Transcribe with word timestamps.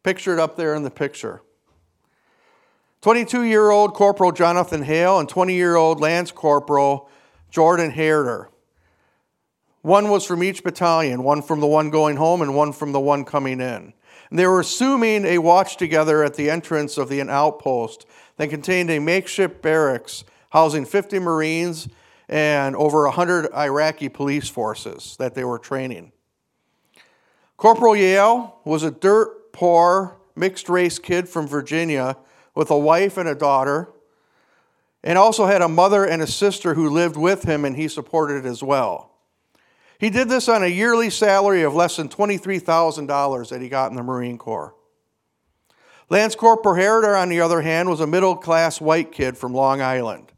pictured 0.01 0.39
up 0.39 0.57
there 0.57 0.73
in 0.73 0.81
the 0.81 0.89
picture 0.89 1.43
22 3.01 3.43
year 3.43 3.69
old 3.69 3.93
Corporal 3.93 4.31
Jonathan 4.31 4.83
Yale 4.83 5.19
and 5.19 5.29
20 5.29 5.53
year 5.53 5.75
old 5.75 5.99
Lance 5.99 6.31
Corporal 6.31 7.07
Jordan 7.51 7.91
Haerter. 7.91 8.47
One 9.83 10.09
was 10.09 10.25
from 10.25 10.43
each 10.43 10.63
battalion, 10.63 11.21
one 11.21 11.43
from 11.43 11.59
the 11.59 11.67
one 11.67 11.91
going 11.91 12.15
home 12.15 12.41
and 12.41 12.55
one 12.55 12.73
from 12.73 12.91
the 12.91 12.99
one 12.99 13.23
coming 13.23 13.61
in. 13.61 13.93
And 14.31 14.39
they 14.39 14.47
were 14.47 14.61
assuming 14.61 15.25
a 15.25 15.37
watch 15.37 15.77
together 15.77 16.23
at 16.23 16.33
the 16.33 16.49
entrance 16.49 16.97
of 16.97 17.09
the 17.09 17.21
outpost 17.21 18.07
that 18.37 18.49
contained 18.49 18.89
a 18.89 18.97
makeshift 18.97 19.61
barracks 19.61 20.23
housing 20.49 20.85
50 20.85 21.19
Marines 21.19 21.87
and 22.27 22.75
over 22.75 23.03
100 23.03 23.53
Iraqi 23.53 24.09
police 24.09 24.49
forces 24.49 25.15
that 25.19 25.35
they 25.35 25.43
were 25.43 25.59
training. 25.59 26.13
Corporal 27.57 27.95
Yale 27.95 28.59
was 28.63 28.81
a 28.81 28.89
dirt 28.89 29.51
poor, 29.51 30.17
mixed 30.35 30.69
race 30.69 30.97
kid 30.97 31.29
from 31.29 31.45
Virginia 31.45 32.17
with 32.55 32.71
a 32.71 32.77
wife 32.77 33.17
and 33.17 33.29
a 33.29 33.35
daughter 33.35 33.89
and 35.03 35.17
also 35.17 35.45
had 35.45 35.61
a 35.61 35.67
mother 35.67 36.05
and 36.05 36.21
a 36.21 36.27
sister 36.27 36.73
who 36.73 36.89
lived 36.89 37.17
with 37.17 37.43
him, 37.43 37.65
and 37.65 37.75
he 37.75 37.87
supported 37.87 38.45
as 38.45 38.61
well. 38.61 39.10
He 40.01 40.09
did 40.09 40.29
this 40.29 40.49
on 40.49 40.63
a 40.63 40.67
yearly 40.67 41.11
salary 41.11 41.61
of 41.61 41.75
less 41.75 41.97
than 41.97 42.09
$23,000 42.09 43.49
that 43.49 43.61
he 43.61 43.69
got 43.69 43.91
in 43.91 43.95
the 43.95 44.01
Marine 44.01 44.39
Corps. 44.39 44.73
Lance 46.09 46.33
Corporal 46.33 46.73
Haerter, 46.73 47.15
on 47.15 47.29
the 47.29 47.41
other 47.41 47.61
hand, 47.61 47.87
was 47.87 47.99
a 47.99 48.07
middle 48.07 48.35
class 48.35 48.81
white 48.81 49.11
kid 49.11 49.37
from 49.37 49.53
Long 49.53 49.79
Island. 49.79 50.31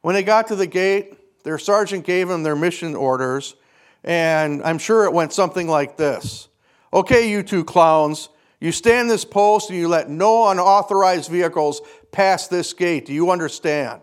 When 0.00 0.16
they 0.16 0.24
got 0.24 0.48
to 0.48 0.56
the 0.56 0.66
gate, 0.66 1.44
their 1.44 1.58
sergeant 1.58 2.04
gave 2.04 2.26
them 2.26 2.42
their 2.42 2.56
mission 2.56 2.96
orders, 2.96 3.54
and 4.02 4.64
I'm 4.64 4.78
sure 4.78 5.04
it 5.04 5.12
went 5.12 5.32
something 5.32 5.68
like 5.68 5.96
this 5.96 6.48
Okay, 6.92 7.30
you 7.30 7.44
two 7.44 7.62
clowns, 7.62 8.30
you 8.58 8.72
stand 8.72 9.08
this 9.08 9.24
post 9.24 9.70
and 9.70 9.78
you 9.78 9.86
let 9.86 10.10
no 10.10 10.48
unauthorized 10.48 11.30
vehicles 11.30 11.82
pass 12.10 12.48
this 12.48 12.72
gate. 12.72 13.06
Do 13.06 13.14
you 13.14 13.30
understand? 13.30 14.00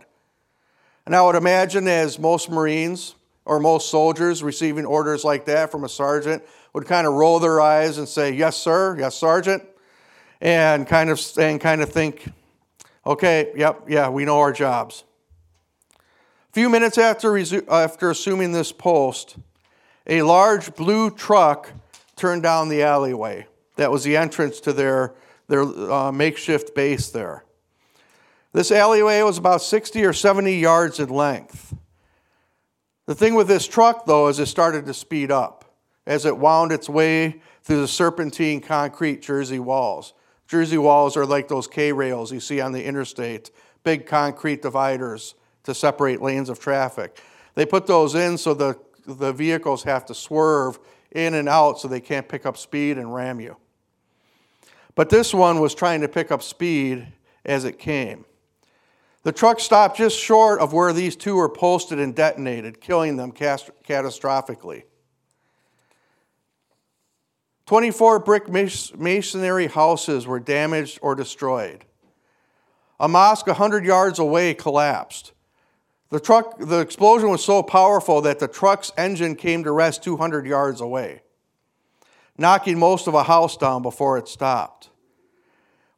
And 1.06 1.14
I 1.14 1.22
would 1.22 1.36
imagine, 1.36 1.86
as 1.90 2.18
most 2.18 2.50
Marines 2.50 3.16
or 3.46 3.60
most 3.60 3.90
soldiers 3.90 4.44
receiving 4.44 4.86
orders 4.86 5.24
like 5.24 5.46
that 5.46 5.72
from 5.72 5.84
a 5.84 5.90
sergeant 5.90 6.44
would 6.74 6.86
kind 6.86 7.08
of 7.08 7.14
roll 7.14 7.40
their 7.40 7.62
eyes 7.62 7.98
and 7.98 8.08
say, 8.08 8.32
Yes, 8.32 8.58
sir, 8.58 8.98
yes, 9.00 9.16
sergeant, 9.16 9.64
and 10.42 10.88
kind 10.88 11.10
of, 11.10 11.22
and 11.38 11.62
kind 11.62 11.82
of 11.82 11.90
think, 11.90 12.28
Okay, 13.08 13.52
yep, 13.56 13.84
yeah, 13.88 14.10
we 14.10 14.26
know 14.26 14.40
our 14.40 14.52
jobs. 14.52 15.04
A 15.96 16.54
few 16.54 16.70
minutes 16.70 16.98
after, 16.98 17.38
after 17.70 18.10
assuming 18.10 18.52
this 18.52 18.72
post, 18.72 19.38
a 20.08 20.24
large 20.24 20.74
blue 20.76 21.12
truck 21.12 21.72
turned 22.16 22.44
down 22.44 22.70
the 22.70 22.82
alleyway. 22.82 23.46
That 23.76 23.92
was 23.92 24.04
the 24.04 24.18
entrance 24.18 24.60
to 24.62 24.74
their, 24.74 25.14
their 25.48 25.64
uh, 25.64 26.12
makeshift 26.12 26.74
base 26.74 27.10
there. 27.10 27.44
This 28.54 28.72
alleyway 28.72 29.22
was 29.22 29.38
about 29.38 29.62
60 29.62 30.04
or 30.06 30.14
70 30.14 30.58
yards 30.58 31.00
in 31.00 31.10
length. 31.10 31.76
The 33.06 33.16
thing 33.16 33.36
with 33.36 33.48
this 33.48 33.68
truck, 33.68 34.06
though, 34.06 34.28
is 34.28 34.40
it 34.40 34.48
started 34.48 34.86
to 34.86 34.94
speed 34.94 35.32
up 35.32 35.66
as 36.08 36.26
it 36.26 36.38
wound 36.38 36.72
its 36.72 36.90
way 36.90 37.42
through 37.64 37.82
the 37.82 37.88
serpentine 37.88 38.62
concrete 38.62 39.22
Jersey 39.22 39.60
walls. 39.60 40.14
Jersey 40.48 40.78
walls 40.78 41.18
are 41.18 41.26
like 41.26 41.48
those 41.48 41.68
K 41.68 41.92
rails 41.92 42.32
you 42.32 42.40
see 42.40 42.62
on 42.62 42.72
the 42.72 42.84
interstate, 42.84 43.52
big 43.84 44.06
concrete 44.06 44.62
dividers 44.62 45.36
to 45.64 45.74
separate 45.74 46.22
lanes 46.22 46.50
of 46.50 46.60
traffic. 46.60 47.20
They 47.56 47.66
put 47.66 47.88
those 47.88 48.16
in 48.16 48.38
so 48.38 48.54
the, 48.54 48.78
the 49.08 49.34
vehicles 49.34 49.84
have 49.84 50.06
to 50.08 50.14
swerve 50.14 50.80
in 51.12 51.34
and 51.34 51.50
out 51.50 51.80
so 51.80 51.88
they 51.88 52.02
can't 52.02 52.28
pick 52.28 52.46
up 52.46 52.58
speed 52.58 52.98
and 52.98 53.14
ram 53.14 53.40
you. 53.40 53.58
But 54.94 55.10
this 55.10 55.34
one 55.34 55.60
was 55.60 55.74
trying 55.74 56.02
to 56.02 56.08
pick 56.08 56.32
up 56.32 56.42
speed 56.44 57.08
as 57.44 57.66
it 57.66 57.80
came. 57.80 58.26
The 59.25 59.31
truck 59.31 59.59
stopped 59.59 59.97
just 59.97 60.19
short 60.19 60.59
of 60.59 60.72
where 60.72 60.94
these 60.94 61.16
two 61.16 61.36
were 61.36 61.50
posted 61.50 62.00
and 62.00 62.13
detonated, 62.13 62.80
killing 62.80 63.16
them 63.18 63.31
catastrophically. 63.31 64.84
24 67.66 68.19
brick 68.19 68.47
masonry 68.47 69.66
houses 69.66 70.28
were 70.28 70.40
damaged 70.40 71.00
or 71.02 71.16
destroyed. 71.16 71.85
A 73.00 73.08
mosque 73.08 73.47
100 73.47 73.84
yards 73.84 74.19
away 74.19 74.53
collapsed. 74.53 75.34
The, 76.12 76.19
truck, 76.19 76.59
the 76.59 76.80
explosion 76.80 77.30
was 77.30 77.44
so 77.44 77.64
powerful 77.64 78.22
that 78.22 78.38
the 78.38 78.47
truck's 78.47 78.91
engine 78.96 79.35
came 79.35 79.64
to 79.64 79.72
rest 79.72 80.03
200 80.03 80.46
yards 80.46 80.81
away 80.81 81.24
knocking 82.38 82.78
most 82.78 83.08
of 83.08 83.14
a 83.14 83.24
house 83.24 83.58
down 83.58 83.81
before 83.81 84.18
it 84.18 84.28
stopped. 84.28 84.90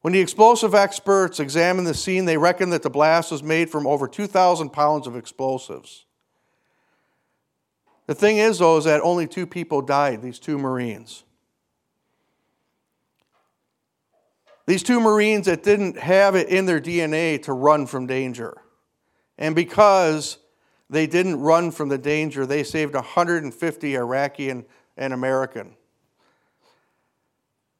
When 0.07 0.13
the 0.13 0.21
explosive 0.21 0.73
experts 0.73 1.41
examined 1.41 1.85
the 1.85 1.93
scene, 1.93 2.23
they 2.23 2.37
reckoned 2.37 2.71
that 2.71 2.81
the 2.81 2.89
blast 2.89 3.29
was 3.29 3.43
made 3.43 3.69
from 3.69 3.85
over 3.85 4.07
2,000 4.07 4.69
pounds 4.69 5.05
of 5.05 5.17
explosives. 5.17 6.05
The 8.05 8.15
thing 8.15 8.37
is, 8.37 8.59
though, 8.59 8.77
is 8.77 8.85
that 8.85 9.01
only 9.01 9.27
two 9.27 9.45
people 9.45 9.81
died, 9.81 10.21
these 10.21 10.39
two 10.39 10.57
Marines. 10.57 11.25
These 14.65 14.81
two 14.81 15.01
Marines 15.01 15.47
that 15.47 15.61
didn't 15.61 15.97
have 15.97 16.35
it 16.35 16.47
in 16.47 16.67
their 16.67 16.79
DNA 16.79 17.43
to 17.43 17.51
run 17.51 17.85
from 17.85 18.07
danger. 18.07 18.61
And 19.37 19.55
because 19.55 20.37
they 20.89 21.05
didn't 21.05 21.41
run 21.41 21.69
from 21.69 21.89
the 21.89 21.97
danger, 21.97 22.45
they 22.45 22.63
saved 22.63 22.93
150 22.93 23.95
Iraqi 23.95 24.51
and, 24.51 24.63
and 24.95 25.11
American. 25.11 25.75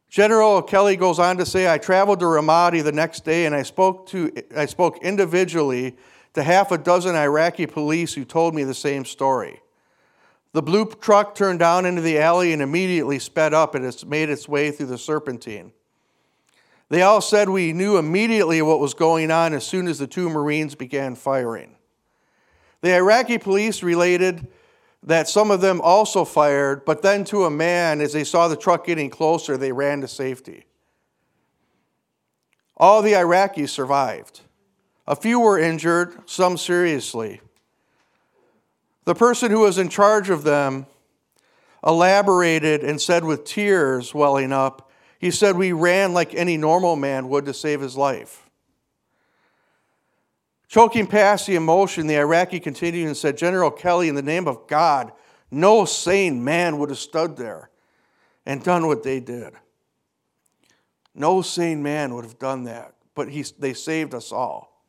General 0.10 0.62
Kelly 0.62 0.96
goes 0.96 1.20
on 1.20 1.38
to 1.38 1.46
say, 1.46 1.72
I 1.72 1.78
traveled 1.78 2.20
to 2.20 2.26
Ramadi 2.26 2.84
the 2.84 2.92
next 2.92 3.26
day 3.26 3.46
and 3.46 3.54
I 3.54 3.64
spoke, 3.64 4.08
to, 4.08 4.32
I 4.56 4.66
spoke 4.66 5.04
individually 5.04 5.98
to 6.34 6.44
half 6.44 6.72
a 6.72 6.78
dozen 6.78 7.16
Iraqi 7.16 7.66
police 7.66 8.14
who 8.14 8.24
told 8.24 8.56
me 8.56 8.64
the 8.64 8.74
same 8.74 9.04
story. 9.04 9.62
The 10.54 10.62
blue 10.62 10.86
truck 10.86 11.36
turned 11.36 11.60
down 11.60 11.86
into 11.86 12.02
the 12.02 12.20
alley 12.20 12.54
and 12.54 12.62
immediately 12.62 13.20
sped 13.20 13.54
up 13.54 13.76
and 13.76 13.86
it's 13.86 14.06
made 14.06 14.30
its 14.30 14.48
way 14.48 14.72
through 14.72 14.88
the 14.88 14.98
serpentine. 14.98 15.74
They 16.90 17.02
all 17.02 17.20
said 17.20 17.50
we 17.50 17.74
knew 17.74 17.98
immediately 17.98 18.62
what 18.62 18.80
was 18.80 18.94
going 18.94 19.30
on 19.30 19.54
as 19.54 19.68
soon 19.68 19.88
as 19.88 20.00
the 20.00 20.08
two 20.08 20.30
Marines 20.30 20.74
began 20.74 21.16
firing. 21.16 21.76
The 22.82 22.96
Iraqi 22.96 23.40
police 23.40 23.84
related 23.84 24.48
that 25.08 25.30
some 25.30 25.52
of 25.52 25.62
them 25.62 25.80
also 25.80 26.26
fired, 26.26 26.84
but 26.84 27.02
then 27.02 27.24
to 27.24 27.46
a 27.46 27.50
man, 27.50 28.02
as 28.02 28.12
they 28.12 28.26
saw 28.26 28.50
the 28.50 28.58
truck 28.58 28.86
getting 28.86 29.10
closer, 29.10 29.56
they 29.56 29.72
ran 29.72 30.02
to 30.02 30.08
safety. 30.08 30.66
All 32.76 33.02
the 33.02 33.14
Iraqis 33.14 33.70
survived. 33.70 34.42
A 35.08 35.16
few 35.16 35.40
were 35.40 35.58
injured, 35.58 36.30
some 36.30 36.58
seriously. 36.58 37.40
The 39.06 39.16
person 39.16 39.50
who 39.50 39.62
was 39.62 39.78
in 39.78 39.88
charge 39.88 40.30
of 40.30 40.44
them 40.44 40.88
elaborated 41.86 42.84
and 42.84 43.02
said 43.02 43.24
with 43.24 43.46
tears 43.46 44.14
welling 44.14 44.52
up, 44.52 44.92
he 45.20 45.32
said, 45.32 45.56
We 45.56 45.72
ran 45.72 46.14
like 46.14 46.36
any 46.36 46.58
normal 46.58 46.98
man 46.98 47.30
would 47.30 47.46
to 47.46 47.54
save 47.54 47.80
his 47.80 47.96
life. 47.96 48.47
Choking 50.68 51.08
past 51.08 51.48
the 51.48 51.56
emotion, 51.56 52.08
the 52.08 52.18
Iraqi 52.18 52.60
continued 52.60 53.08
and 53.08 53.16
said, 53.16 53.38
General 53.38 53.72
Kelly, 53.72 54.10
in 54.10 54.16
the 54.16 54.22
name 54.22 54.48
of 54.48 54.68
God, 54.68 55.14
no 55.50 55.86
sane 55.86 56.44
man 56.44 56.78
would 56.78 56.90
have 56.90 57.00
stood 57.00 57.38
there 57.38 57.70
and 58.46 58.64
done 58.64 58.88
what 58.88 59.04
they 59.04 59.20
did. 59.22 59.54
No 61.16 61.42
sane 61.42 61.82
man 61.82 62.14
would 62.14 62.26
have 62.26 62.38
done 62.38 62.64
that, 62.64 62.94
but 63.16 63.30
he, 63.30 63.46
they 63.58 63.74
saved 63.74 64.14
us 64.14 64.32
all. 64.32 64.84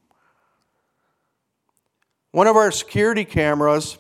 One 2.33 2.49
of 2.49 2.57
our 2.57 2.73
security 2.73 3.25
cameras, 3.25 3.99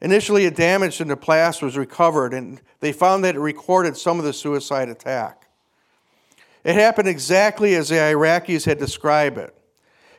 initially 0.00 0.46
a 0.46 0.50
damaged 0.50 1.00
in 1.00 1.08
the 1.08 1.16
plaster, 1.16 1.66
was 1.66 1.76
recovered, 1.76 2.32
and 2.32 2.60
they 2.80 2.92
found 2.92 3.24
that 3.24 3.34
it 3.34 3.40
recorded 3.40 3.96
some 3.96 4.18
of 4.18 4.24
the 4.24 4.32
suicide 4.32 4.88
attack. 4.88 5.48
It 6.62 6.74
happened 6.74 7.08
exactly 7.08 7.74
as 7.74 7.88
the 7.88 7.96
Iraqis 7.96 8.64
had 8.64 8.78
described 8.78 9.36
it. 9.36 9.57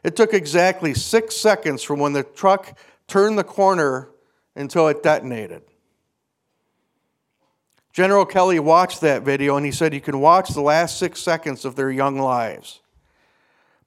It 0.04 0.16
took 0.16 0.34
exactly 0.34 0.94
six 0.94 1.36
seconds 1.36 1.84
from 1.84 2.00
when 2.00 2.14
the 2.14 2.24
truck 2.24 2.78
turned 3.08 3.38
the 3.38 3.44
corner 3.44 4.10
until 4.56 4.88
it 4.88 5.04
detonated. 5.04 5.64
General 7.92 8.26
Kelly 8.26 8.60
watched 8.60 9.02
that 9.02 9.24
video 9.24 9.58
and 9.58 9.66
he 9.66 9.72
said, 9.72 9.94
You 9.94 10.02
can 10.02 10.20
watch 10.20 10.50
the 10.50 10.62
last 10.62 10.98
six 10.98 11.20
seconds 11.20 11.66
of 11.66 11.76
their 11.76 11.92
young 11.92 12.18
lives. 12.18 12.80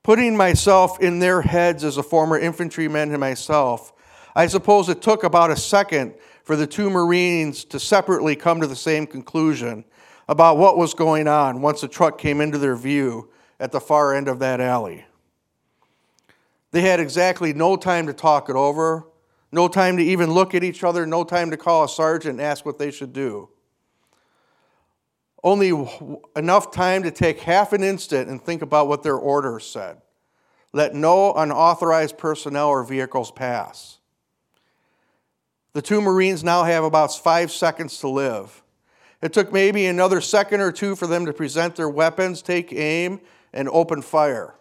Putting 0.02 0.36
myself 0.36 1.00
in 1.00 1.20
their 1.20 1.42
heads 1.42 1.84
as 1.84 1.96
a 1.96 2.02
former 2.02 2.38
infantryman 2.38 3.10
and 3.10 3.20
myself, 3.20 3.92
I 4.34 4.48
suppose 4.48 4.88
it 4.88 5.00
took 5.00 5.22
about 5.22 5.50
a 5.50 5.56
second 5.56 6.14
for 6.42 6.56
the 6.56 6.66
two 6.66 6.90
Marines 6.90 7.64
to 7.66 7.78
separately 7.78 8.34
come 8.34 8.60
to 8.60 8.66
the 8.66 8.76
same 8.76 9.06
conclusion 9.06 9.84
about 10.28 10.58
what 10.58 10.76
was 10.76 10.94
going 10.94 11.28
on 11.28 11.60
once 11.60 11.82
the 11.82 11.88
truck 11.88 12.18
came 12.18 12.40
into 12.40 12.58
their 12.58 12.76
view 12.76 13.30
at 13.60 13.70
the 13.70 13.80
far 13.80 14.14
end 14.14 14.28
of 14.28 14.40
that 14.40 14.60
alley. 14.60 15.04
They 16.72 16.80
had 16.80 17.00
exactly 17.00 17.52
no 17.52 17.76
time 17.76 18.06
to 18.06 18.12
talk 18.12 18.48
it 18.48 18.56
over, 18.56 19.06
no 19.52 19.68
time 19.68 19.98
to 19.98 20.02
even 20.02 20.30
look 20.30 20.54
at 20.54 20.64
each 20.64 20.82
other, 20.82 21.06
no 21.06 21.22
time 21.22 21.50
to 21.50 21.56
call 21.56 21.84
a 21.84 21.88
sergeant 21.88 22.32
and 22.32 22.40
ask 22.40 22.64
what 22.64 22.78
they 22.78 22.90
should 22.90 23.12
do. 23.12 23.50
Only 25.44 25.72
enough 26.34 26.70
time 26.70 27.02
to 27.02 27.10
take 27.10 27.40
half 27.40 27.72
an 27.72 27.82
instant 27.82 28.30
and 28.30 28.42
think 28.42 28.62
about 28.62 28.88
what 28.88 29.02
their 29.02 29.16
orders 29.16 29.66
said. 29.66 30.00
Let 30.72 30.94
no 30.94 31.34
unauthorized 31.34 32.16
personnel 32.16 32.68
or 32.68 32.84
vehicles 32.84 33.30
pass. 33.30 33.98
The 35.74 35.82
two 35.82 36.00
Marines 36.00 36.42
now 36.42 36.64
have 36.64 36.84
about 36.84 37.14
five 37.14 37.50
seconds 37.50 37.98
to 37.98 38.08
live. 38.08 38.62
It 39.20 39.32
took 39.32 39.52
maybe 39.52 39.86
another 39.86 40.20
second 40.20 40.60
or 40.60 40.72
two 40.72 40.96
for 40.96 41.06
them 41.06 41.26
to 41.26 41.32
present 41.32 41.76
their 41.76 41.88
weapons, 41.88 42.40
take 42.40 42.72
aim, 42.72 43.20
and 43.52 43.68
open 43.68 44.00
fire. 44.00 44.54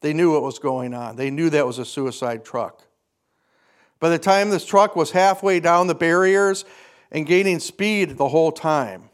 They 0.00 0.12
knew 0.12 0.32
what 0.32 0.42
was 0.42 0.58
going 0.58 0.94
on. 0.94 1.16
They 1.16 1.30
knew 1.30 1.50
that 1.50 1.66
was 1.66 1.78
a 1.78 1.84
suicide 1.84 2.44
truck. 2.44 2.82
By 3.98 4.10
the 4.10 4.18
time 4.18 4.50
this 4.50 4.66
truck 4.66 4.94
was 4.94 5.12
halfway 5.12 5.60
down 5.60 5.86
the 5.86 5.94
barriers 5.94 6.64
and 7.10 7.26
gaining 7.26 7.60
speed 7.60 8.18
the 8.18 8.28
whole 8.28 8.52
time, 8.52 9.08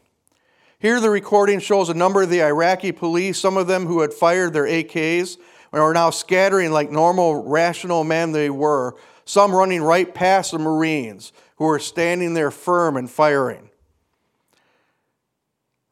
here, 0.83 0.99
the 0.99 1.09
recording 1.09 1.61
shows 1.61 1.87
a 1.87 1.93
number 1.93 2.23
of 2.23 2.29
the 2.29 2.43
Iraqi 2.43 2.91
police, 2.91 3.39
some 3.39 3.55
of 3.55 3.67
them 3.67 3.85
who 3.85 4.01
had 4.01 4.13
fired 4.13 4.51
their 4.51 4.65
AKs, 4.65 5.37
and 5.71 5.81
were 5.81 5.93
now 5.93 6.09
scattering 6.09 6.71
like 6.71 6.91
normal, 6.91 7.41
rational 7.41 8.03
men 8.03 8.33
they 8.33 8.49
were, 8.49 8.97
some 9.23 9.55
running 9.55 9.81
right 9.81 10.13
past 10.13 10.51
the 10.51 10.59
Marines 10.59 11.31
who 11.55 11.63
were 11.63 11.79
standing 11.79 12.33
there 12.33 12.51
firm 12.51 12.97
and 12.97 13.09
firing. 13.09 13.69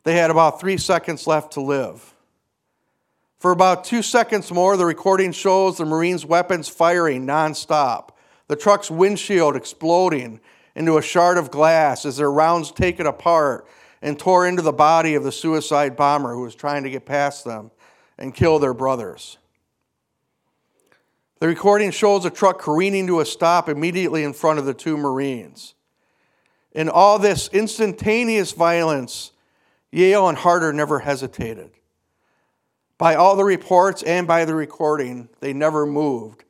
They 0.04 0.18
had 0.18 0.30
about 0.30 0.60
three 0.60 0.76
seconds 0.76 1.26
left 1.26 1.54
to 1.54 1.62
live. 1.62 2.14
For 3.42 3.50
about 3.50 3.84
two 3.84 4.04
seconds 4.04 4.52
more, 4.52 4.78
the 4.78 4.86
recording 4.86 5.32
shows 5.32 5.80
the 5.80 5.86
Marines' 5.86 6.24
weapons 6.24 6.70
firing 6.70 7.26
nonstop, 7.26 8.10
the 8.48 8.56
truck's 8.56 8.92
windshield 8.92 9.56
exploding 9.56 10.40
into 10.76 11.00
a 11.00 11.02
shard 11.02 11.40
of 11.40 11.50
glass 11.50 12.06
as 12.06 12.18
their 12.18 12.32
rounds 12.32 12.72
taken 12.72 13.08
apart 13.08 13.68
and 14.00 14.20
tore 14.20 14.46
into 14.46 14.62
the 14.62 14.72
body 14.72 15.16
of 15.16 15.24
the 15.24 15.32
suicide 15.32 15.96
bomber 15.96 16.36
who 16.36 16.42
was 16.42 16.54
trying 16.54 16.84
to 16.84 16.92
get 16.92 17.08
past 17.08 17.44
them 17.44 17.72
and 18.20 18.36
kill 18.36 18.60
their 18.60 18.76
brothers. 18.76 19.40
The 21.40 21.48
recording 21.48 21.90
shows 21.90 22.26
a 22.26 22.30
truck 22.30 22.60
careening 22.60 23.08
to 23.08 23.22
a 23.22 23.26
stop 23.26 23.68
immediately 23.68 24.24
in 24.24 24.34
front 24.34 24.60
of 24.60 24.66
the 24.66 24.76
two 24.76 24.98
Marines. 24.98 25.74
In 26.74 26.90
all 26.90 27.18
this 27.18 27.50
instantaneous 27.52 28.52
violence, 28.52 29.32
Yale 29.92 30.30
and 30.30 30.38
Haerter 30.38 30.76
never 30.76 31.00
hesitated. 31.00 31.72
By 33.02 33.16
all 33.16 33.36
the 33.36 33.44
reports 33.44 34.04
and 34.04 34.28
by 34.28 34.46
the 34.46 34.54
recording, 34.54 35.28
they 35.40 35.54
never 35.54 35.88
moved. 35.88 36.44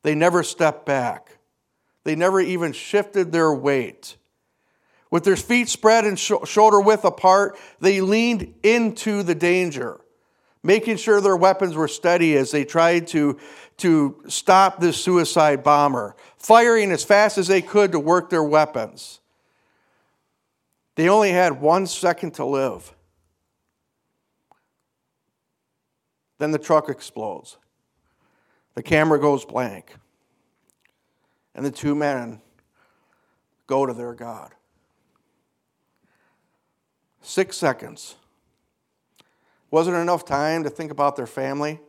They 0.00 0.14
never 0.14 0.42
stepped 0.42 0.86
back. 0.86 1.36
They 2.04 2.16
never 2.16 2.40
even 2.40 2.72
shifted 2.72 3.30
their 3.30 3.52
weight. 3.52 4.16
With 5.10 5.24
their 5.24 5.36
feet 5.36 5.68
spread 5.68 6.06
and 6.06 6.18
sh- 6.18 6.32
shoulder 6.46 6.80
width 6.80 7.04
apart, 7.04 7.58
they 7.80 8.00
leaned 8.00 8.54
into 8.62 9.22
the 9.22 9.34
danger, 9.34 10.00
making 10.62 10.96
sure 10.96 11.20
their 11.20 11.36
weapons 11.36 11.74
were 11.76 11.88
steady 11.88 12.38
as 12.38 12.52
they 12.52 12.64
tried 12.64 13.06
to, 13.08 13.38
to 13.76 14.16
stop 14.28 14.80
this 14.80 14.96
suicide 14.96 15.62
bomber, 15.62 16.16
firing 16.38 16.90
as 16.90 17.04
fast 17.04 17.36
as 17.36 17.48
they 17.48 17.60
could 17.60 17.92
to 17.92 18.00
work 18.00 18.30
their 18.30 18.42
weapons. 18.42 19.20
They 20.94 21.10
only 21.10 21.32
had 21.32 21.60
one 21.60 21.86
second 21.86 22.30
to 22.36 22.46
live. 22.46 22.94
Then 26.38 26.52
the 26.52 26.58
truck 26.58 26.88
explodes. 26.88 27.58
The 28.74 28.82
camera 28.82 29.18
goes 29.18 29.44
blank. 29.44 29.94
And 31.54 31.66
the 31.66 31.70
two 31.70 31.94
men 31.94 32.40
go 33.66 33.84
to 33.84 33.92
their 33.92 34.14
God. 34.14 34.52
Six 37.20 37.56
seconds. 37.56 38.14
Wasn't 39.70 39.96
enough 39.96 40.24
time 40.24 40.64
to 40.64 40.70
think 40.70 40.90
about 40.90 41.16
their 41.16 41.26
family, 41.26 41.80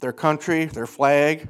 their 0.00 0.12
country, 0.12 0.66
their 0.66 0.86
flag, 0.86 1.48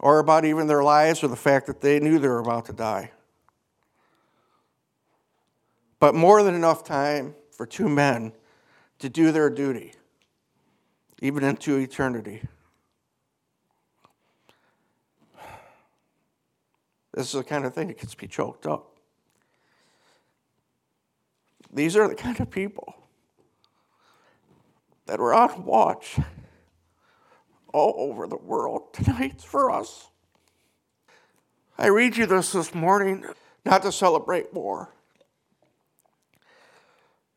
or 0.00 0.18
about 0.18 0.44
even 0.44 0.66
their 0.66 0.82
lives 0.82 1.22
or 1.22 1.28
the 1.28 1.36
fact 1.36 1.68
that 1.68 1.80
they 1.80 2.00
knew 2.00 2.18
they 2.18 2.26
were 2.26 2.40
about 2.40 2.64
to 2.66 2.72
die. 2.72 3.12
But 6.00 6.16
more 6.16 6.42
than 6.42 6.56
enough 6.56 6.82
time 6.82 7.36
for 7.52 7.64
two 7.66 7.88
men 7.88 8.32
to 9.02 9.08
do 9.08 9.32
their 9.32 9.50
duty, 9.50 9.92
even 11.20 11.42
into 11.42 11.76
eternity. 11.76 12.40
This 17.12 17.26
is 17.26 17.32
the 17.32 17.42
kind 17.42 17.64
of 17.64 17.74
thing 17.74 17.88
that 17.88 17.98
gets 17.98 18.16
me 18.22 18.28
choked 18.28 18.64
up. 18.64 18.96
These 21.72 21.96
are 21.96 22.06
the 22.06 22.14
kind 22.14 22.38
of 22.38 22.48
people 22.48 22.94
that 25.06 25.18
are 25.18 25.34
on 25.34 25.64
watch 25.64 26.20
all 27.74 27.94
over 27.98 28.28
the 28.28 28.36
world 28.36 28.94
tonight 28.94 29.40
for 29.40 29.72
us. 29.72 30.10
I 31.76 31.88
read 31.88 32.16
you 32.16 32.26
this 32.26 32.52
this 32.52 32.72
morning 32.72 33.24
not 33.64 33.82
to 33.82 33.90
celebrate 33.90 34.54
war, 34.54 34.94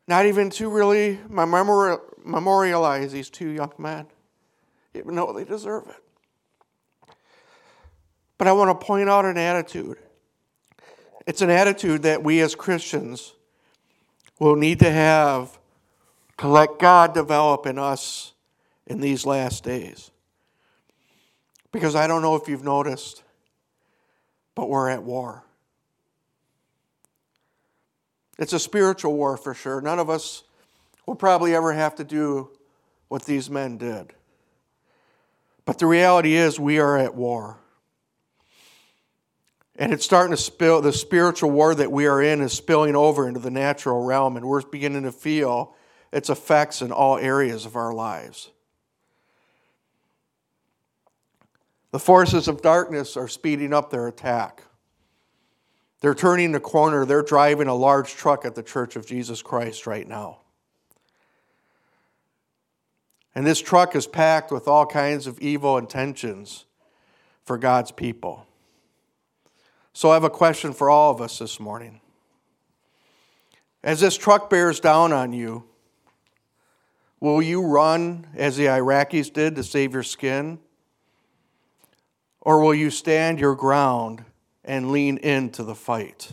not 0.08 0.26
even 0.26 0.50
to 0.50 0.68
really 0.68 1.18
memorialize 1.28 3.12
these 3.12 3.30
two 3.30 3.48
young 3.48 3.72
men, 3.78 4.06
even 4.94 5.14
though 5.14 5.32
they 5.32 5.44
deserve 5.44 5.88
it. 5.88 7.16
But 8.38 8.48
I 8.48 8.52
want 8.52 8.78
to 8.78 8.86
point 8.86 9.08
out 9.08 9.24
an 9.24 9.38
attitude. 9.38 9.98
It's 11.26 11.42
an 11.42 11.50
attitude 11.50 12.02
that 12.02 12.22
we 12.22 12.40
as 12.40 12.54
Christians 12.54 13.34
will 14.38 14.56
need 14.56 14.78
to 14.80 14.90
have 14.90 15.58
to 16.38 16.48
let 16.48 16.78
God 16.78 17.14
develop 17.14 17.66
in 17.66 17.78
us 17.78 18.34
in 18.86 19.00
these 19.00 19.26
last 19.26 19.64
days. 19.64 20.10
Because 21.72 21.94
I 21.96 22.06
don't 22.06 22.22
know 22.22 22.36
if 22.36 22.48
you've 22.48 22.64
noticed, 22.64 23.22
but 24.54 24.68
we're 24.68 24.88
at 24.88 25.02
war. 25.02 25.45
It's 28.38 28.52
a 28.52 28.58
spiritual 28.58 29.14
war 29.14 29.36
for 29.36 29.54
sure. 29.54 29.80
None 29.80 29.98
of 29.98 30.10
us 30.10 30.44
will 31.06 31.14
probably 31.14 31.54
ever 31.54 31.72
have 31.72 31.94
to 31.96 32.04
do 32.04 32.50
what 33.08 33.24
these 33.24 33.48
men 33.48 33.78
did. 33.78 34.12
But 35.64 35.78
the 35.78 35.86
reality 35.86 36.34
is, 36.34 36.60
we 36.60 36.78
are 36.78 36.96
at 36.96 37.14
war. 37.14 37.58
And 39.78 39.92
it's 39.92 40.04
starting 40.04 40.30
to 40.30 40.40
spill, 40.40 40.80
the 40.80 40.92
spiritual 40.92 41.50
war 41.50 41.74
that 41.74 41.92
we 41.92 42.06
are 42.06 42.22
in 42.22 42.40
is 42.40 42.52
spilling 42.52 42.96
over 42.96 43.28
into 43.28 43.40
the 43.40 43.50
natural 43.50 44.02
realm, 44.02 44.36
and 44.36 44.46
we're 44.46 44.62
beginning 44.62 45.02
to 45.02 45.12
feel 45.12 45.74
its 46.12 46.30
effects 46.30 46.82
in 46.82 46.92
all 46.92 47.18
areas 47.18 47.66
of 47.66 47.76
our 47.76 47.92
lives. 47.92 48.50
The 51.90 51.98
forces 51.98 52.48
of 52.48 52.62
darkness 52.62 53.16
are 53.16 53.28
speeding 53.28 53.72
up 53.72 53.90
their 53.90 54.06
attack. 54.06 54.62
They're 56.00 56.14
turning 56.14 56.52
the 56.52 56.60
corner, 56.60 57.06
they're 57.06 57.22
driving 57.22 57.68
a 57.68 57.74
large 57.74 58.14
truck 58.14 58.44
at 58.44 58.54
the 58.54 58.62
Church 58.62 58.96
of 58.96 59.06
Jesus 59.06 59.42
Christ 59.42 59.86
right 59.86 60.06
now. 60.06 60.38
And 63.34 63.46
this 63.46 63.60
truck 63.60 63.94
is 63.94 64.06
packed 64.06 64.50
with 64.50 64.66
all 64.66 64.86
kinds 64.86 65.26
of 65.26 65.38
evil 65.40 65.76
intentions 65.76 66.64
for 67.44 67.58
God's 67.58 67.92
people. 67.92 68.46
So 69.92 70.10
I 70.10 70.14
have 70.14 70.24
a 70.24 70.30
question 70.30 70.72
for 70.72 70.90
all 70.90 71.10
of 71.10 71.20
us 71.20 71.38
this 71.38 71.60
morning. 71.60 72.00
As 73.82 74.00
this 74.00 74.16
truck 74.16 74.50
bears 74.50 74.80
down 74.80 75.12
on 75.12 75.32
you, 75.32 75.64
will 77.20 77.40
you 77.40 77.62
run 77.62 78.26
as 78.34 78.56
the 78.56 78.66
Iraqis 78.66 79.32
did 79.32 79.54
to 79.56 79.62
save 79.62 79.94
your 79.94 80.02
skin? 80.02 80.58
Or 82.40 82.60
will 82.60 82.74
you 82.74 82.90
stand 82.90 83.38
your 83.38 83.54
ground 83.54 84.24
and 84.66 84.90
lean 84.90 85.18
into 85.18 85.62
the 85.62 85.74
fight? 85.74 86.32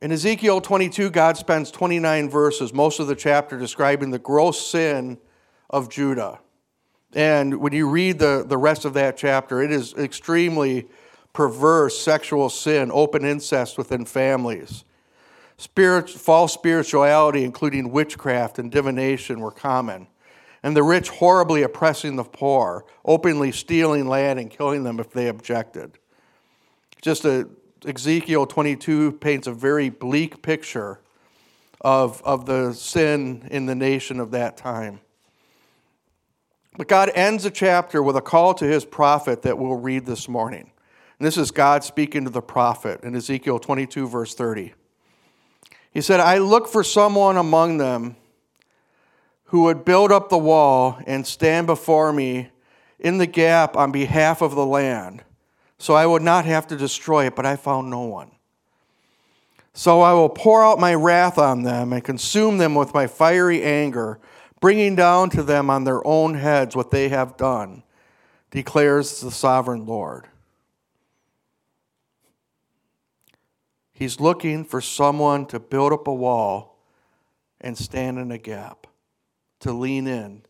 In 0.00 0.12
Ezekiel 0.12 0.60
22, 0.60 1.10
God 1.10 1.36
spends 1.36 1.72
29 1.72 2.30
verses, 2.30 2.72
most 2.72 3.00
of 3.00 3.08
the 3.08 3.16
chapter, 3.16 3.58
describing 3.58 4.10
the 4.10 4.18
gross 4.18 4.64
sin 4.64 5.18
of 5.68 5.88
Judah. 5.88 6.38
And 7.14 7.60
when 7.60 7.72
you 7.72 7.88
read 7.88 8.18
the, 8.20 8.44
the 8.46 8.58
rest 8.58 8.84
of 8.84 8.94
that 8.94 9.16
chapter, 9.16 9.60
it 9.60 9.72
is 9.72 9.94
extremely 9.94 10.86
perverse 11.32 11.98
sexual 11.98 12.48
sin, 12.48 12.90
open 12.92 13.24
incest 13.24 13.76
within 13.76 14.04
families. 14.04 14.84
Spirit, 15.56 16.08
false 16.08 16.52
spirituality, 16.52 17.42
including 17.42 17.90
witchcraft 17.90 18.60
and 18.60 18.70
divination, 18.70 19.40
were 19.40 19.50
common. 19.50 20.06
And 20.62 20.76
the 20.76 20.82
rich 20.82 21.08
horribly 21.08 21.62
oppressing 21.62 22.16
the 22.16 22.24
poor, 22.24 22.84
openly 23.04 23.52
stealing 23.52 24.08
land 24.08 24.38
and 24.38 24.50
killing 24.50 24.82
them 24.82 24.98
if 24.98 25.10
they 25.10 25.28
objected. 25.28 25.98
Just 27.00 27.24
a 27.24 27.48
Ezekiel 27.86 28.46
22 28.46 29.12
paints 29.12 29.46
a 29.46 29.52
very 29.52 29.88
bleak 29.88 30.42
picture 30.42 31.00
of, 31.80 32.20
of 32.24 32.46
the 32.46 32.72
sin 32.72 33.46
in 33.50 33.66
the 33.66 33.74
nation 33.74 34.18
of 34.18 34.32
that 34.32 34.56
time. 34.56 35.00
But 36.76 36.88
God 36.88 37.10
ends 37.14 37.44
the 37.44 37.50
chapter 37.50 38.02
with 38.02 38.16
a 38.16 38.20
call 38.20 38.54
to 38.54 38.64
his 38.64 38.84
prophet 38.84 39.42
that 39.42 39.58
we'll 39.58 39.76
read 39.76 40.06
this 40.06 40.28
morning. 40.28 40.70
And 41.18 41.26
this 41.26 41.36
is 41.36 41.50
God 41.50 41.82
speaking 41.82 42.24
to 42.24 42.30
the 42.30 42.42
prophet 42.42 43.02
in 43.02 43.14
Ezekiel 43.14 43.58
22, 43.58 44.08
verse 44.08 44.34
30. 44.34 44.74
He 45.92 46.00
said, 46.00 46.20
I 46.20 46.38
look 46.38 46.68
for 46.68 46.84
someone 46.84 47.36
among 47.36 47.78
them 47.78 48.16
who 49.48 49.64
would 49.64 49.84
build 49.84 50.10
up 50.10 50.28
the 50.28 50.38
wall 50.38 50.98
and 51.06 51.26
stand 51.26 51.66
before 51.66 52.12
me 52.12 52.48
in 52.98 53.18
the 53.18 53.26
gap 53.26 53.76
on 53.76 53.92
behalf 53.92 54.40
of 54.40 54.54
the 54.54 54.66
land 54.66 55.22
so 55.78 55.94
I 55.94 56.06
would 56.06 56.22
not 56.22 56.44
have 56.44 56.66
to 56.68 56.76
destroy 56.76 57.26
it, 57.26 57.36
but 57.36 57.46
I 57.46 57.56
found 57.56 57.88
no 57.88 58.02
one. 58.02 58.32
So 59.72 60.00
I 60.00 60.12
will 60.12 60.28
pour 60.28 60.64
out 60.64 60.80
my 60.80 60.94
wrath 60.94 61.38
on 61.38 61.62
them 61.62 61.92
and 61.92 62.02
consume 62.02 62.58
them 62.58 62.74
with 62.74 62.92
my 62.92 63.06
fiery 63.06 63.62
anger, 63.62 64.18
bringing 64.60 64.96
down 64.96 65.30
to 65.30 65.42
them 65.44 65.70
on 65.70 65.84
their 65.84 66.04
own 66.04 66.34
heads 66.34 66.74
what 66.74 66.90
they 66.90 67.08
have 67.10 67.36
done, 67.36 67.84
declares 68.50 69.20
the 69.20 69.30
sovereign 69.30 69.86
Lord. 69.86 70.26
He's 73.92 74.20
looking 74.20 74.64
for 74.64 74.80
someone 74.80 75.46
to 75.46 75.60
build 75.60 75.92
up 75.92 76.08
a 76.08 76.14
wall 76.14 76.76
and 77.60 77.78
stand 77.78 78.18
in 78.18 78.32
a 78.32 78.38
gap, 78.38 78.77
to 79.60 79.72
lean 79.72 80.06
in 80.06 80.42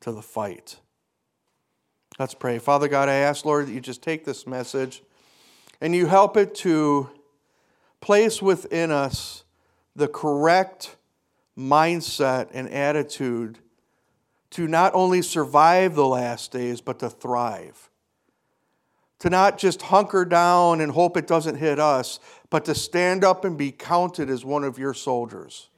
to 0.00 0.12
the 0.12 0.22
fight. 0.22 0.78
Let's 2.18 2.34
pray. 2.34 2.58
Father 2.58 2.88
God, 2.88 3.08
I 3.08 3.14
ask, 3.14 3.44
Lord, 3.44 3.66
that 3.66 3.72
you 3.72 3.80
just 3.80 4.02
take 4.02 4.24
this 4.24 4.46
message 4.46 5.02
and 5.80 5.94
you 5.94 6.06
help 6.06 6.36
it 6.36 6.54
to 6.56 7.08
place 8.00 8.42
within 8.42 8.90
us 8.90 9.44
the 9.96 10.08
correct 10.08 10.96
mindset 11.56 12.48
and 12.52 12.68
attitude 12.68 13.58
to 14.50 14.66
not 14.66 14.94
only 14.94 15.22
survive 15.22 15.94
the 15.94 16.06
last 16.06 16.52
days, 16.52 16.80
but 16.80 16.98
to 16.98 17.08
thrive. 17.08 17.88
To 19.20 19.30
not 19.30 19.56
just 19.56 19.82
hunker 19.82 20.26
down 20.26 20.82
and 20.82 20.92
hope 20.92 21.16
it 21.16 21.26
doesn't 21.26 21.56
hit 21.56 21.78
us, 21.78 22.20
but 22.50 22.64
to 22.66 22.74
stand 22.74 23.24
up 23.24 23.44
and 23.44 23.56
be 23.56 23.70
counted 23.72 24.28
as 24.28 24.44
one 24.44 24.64
of 24.64 24.78
your 24.78 24.92
soldiers. 24.92 25.69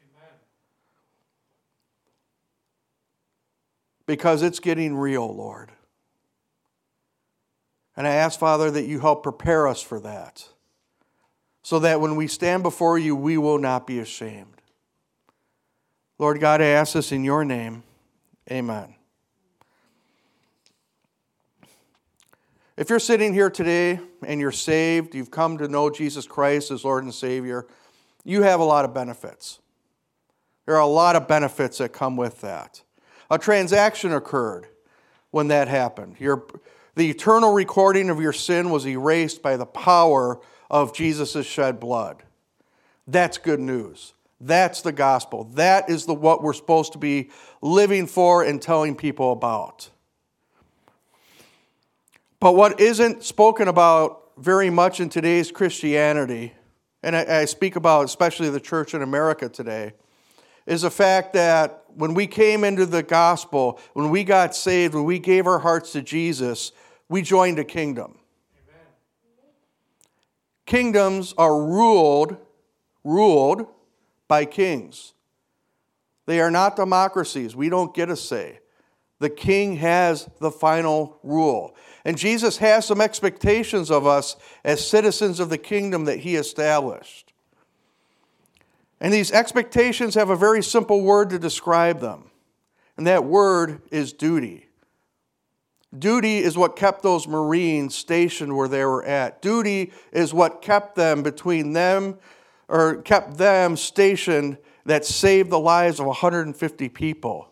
Because 4.07 4.43
it's 4.43 4.61
getting 4.61 4.97
real, 4.97 5.35
Lord. 5.35 5.71
And 7.97 8.07
I 8.07 8.13
ask, 8.13 8.39
Father, 8.39 8.71
that 8.71 8.85
you 8.85 9.01
help 9.01 9.23
prepare 9.23 9.69
us 9.69 9.83
for 9.83 10.01
that, 10.01 10.49
so 11.63 11.79
that 11.79 12.01
when 12.01 12.17
we 12.17 12.27
stand 12.27 12.63
before 12.63 12.99
you, 12.99 13.15
we 13.15 13.39
will 13.39 13.59
not 13.59 13.87
be 13.87 13.99
ashamed. 13.99 14.63
Lord 16.19 16.41
God, 16.41 16.61
I 16.61 16.67
ask 16.67 16.95
this 16.95 17.13
in 17.13 17.23
your 17.25 17.45
name. 17.45 17.83
Amen. 18.51 18.95
If 22.77 22.89
you're 22.89 22.99
sitting 22.99 23.35
here 23.35 23.51
today 23.51 24.01
and 24.25 24.41
you're 24.41 24.51
saved, 24.51 25.15
you've 25.15 25.31
come 25.31 25.59
to 25.59 25.69
know 25.69 25.91
Jesus 25.91 26.27
Christ 26.27 26.71
as 26.71 26.85
Lord 26.85 27.05
and 27.05 27.15
Savior, 27.15 27.67
you 28.25 28.43
have 28.43 28.61
a 28.61 28.65
lot 28.65 28.85
of 28.85 28.95
benefits. 28.95 29.61
There 30.65 30.75
are 30.75 30.81
a 30.81 30.87
lot 30.87 31.15
of 31.15 31.29
benefits 31.29 31.79
that 31.79 31.93
come 31.93 32.17
with 32.17 32.41
that. 32.41 32.83
A 33.33 33.39
transaction 33.39 34.13
occurred 34.13 34.67
when 35.31 35.49
that 35.49 35.67
happened. 35.67 36.17
You're 36.19 36.45
the 36.95 37.09
eternal 37.09 37.55
recording 37.55 38.11
of 38.11 38.21
your 38.21 38.35
sin 38.35 38.69
was 38.69 38.87
erased 38.87 39.41
by 39.41 39.57
the 39.57 39.65
power 39.65 40.39
of 40.71 40.95
Jesus' 40.95 41.47
shed 41.47 41.81
blood. 41.81 42.23
That's 43.07 43.39
good 43.39 43.59
news. 43.59 44.13
That's 44.39 44.83
the 44.83 44.93
gospel. 44.93 45.45
That 45.55 45.89
is 45.89 46.05
the, 46.05 46.13
what 46.13 46.43
we're 46.43 46.53
supposed 46.53 46.93
to 46.93 46.99
be 46.99 47.31
living 47.63 48.07
for 48.07 48.43
and 48.43 48.61
telling 48.61 48.95
people 48.95 49.33
about. 49.33 49.89
But 52.39 52.55
what 52.55 52.81
isn't 52.81 53.25
spoken 53.25 53.67
about 53.67 54.33
very 54.37 54.69
much 54.69 55.01
in 55.01 55.09
today's 55.09 55.51
Christianity, 55.51 56.53
and 57.03 57.17
I, 57.17 57.41
I 57.41 57.45
speak 57.47 57.77
about 57.77 58.05
especially 58.05 58.51
the 58.51 58.61
church 58.61 58.93
in 58.93 59.01
America 59.01 59.49
today, 59.49 59.95
is 60.67 60.83
the 60.83 60.91
fact 60.91 61.33
that 61.35 61.85
when 61.95 62.15
we 62.15 62.27
came 62.27 62.65
into 62.65 62.87
the 62.87 63.03
gospel, 63.03 63.81
when 63.93 64.11
we 64.11 64.25
got 64.25 64.55
saved, 64.55 64.95
when 64.95 65.05
we 65.05 65.19
gave 65.19 65.47
our 65.47 65.59
hearts 65.59 65.93
to 65.93 66.03
Jesus, 66.03 66.73
we 67.09 67.23
joined 67.23 67.59
a 67.59 67.65
kingdom. 67.65 68.19
Amen. 68.57 68.87
Kingdoms 70.67 71.35
are 71.37 71.63
ruled, 71.63 72.37
ruled 73.05 73.67
by 74.29 74.45
kings. 74.45 75.15
They 76.27 76.41
are 76.41 76.51
not 76.51 76.77
democracies. 76.77 77.55
We 77.57 77.69
don't 77.69 77.95
get 77.95 78.09
a 78.09 78.17
say. 78.17 78.61
The 79.19 79.31
king 79.31 79.77
has 79.77 80.29
the 80.41 80.51
final 80.51 81.19
rule. 81.23 81.77
And 82.05 82.19
Jesus 82.19 82.57
has 82.59 82.87
some 82.87 83.01
expectations 83.01 83.91
of 83.91 84.07
us 84.07 84.37
as 84.65 84.87
citizens 84.87 85.39
of 85.39 85.49
the 85.49 85.59
kingdom 85.59 86.07
that 86.07 86.21
he 86.21 86.37
established. 86.37 87.32
And 89.03 89.13
these 89.13 89.33
expectations 89.33 90.15
have 90.15 90.31
a 90.31 90.37
very 90.37 90.63
simple 90.63 91.03
word 91.03 91.31
to 91.31 91.39
describe 91.39 91.99
them, 91.99 92.31
and 92.97 93.05
that 93.09 93.25
word 93.25 93.83
is 93.91 94.13
duty. 94.13 94.69
Duty 95.99 96.39
is 96.39 96.57
what 96.57 96.77
kept 96.77 97.03
those 97.03 97.27
Marines 97.27 97.97
stationed 97.97 98.57
where 98.57 98.69
they 98.69 98.85
were 98.85 99.05
at. 99.05 99.43
Duty 99.43 99.93
is 100.13 100.33
what 100.33 100.63
kept 100.63 100.95
them 100.95 101.25
between 101.25 101.73
them, 101.73 102.17
or 102.69 103.03
kept 103.03 103.39
them 103.39 103.77
stationed 103.77 104.57
that 104.87 105.05
saved 105.05 105.51
the 105.51 105.59
lives 105.59 105.99
of 105.99 106.07
150 106.07 106.89
people. 106.89 107.49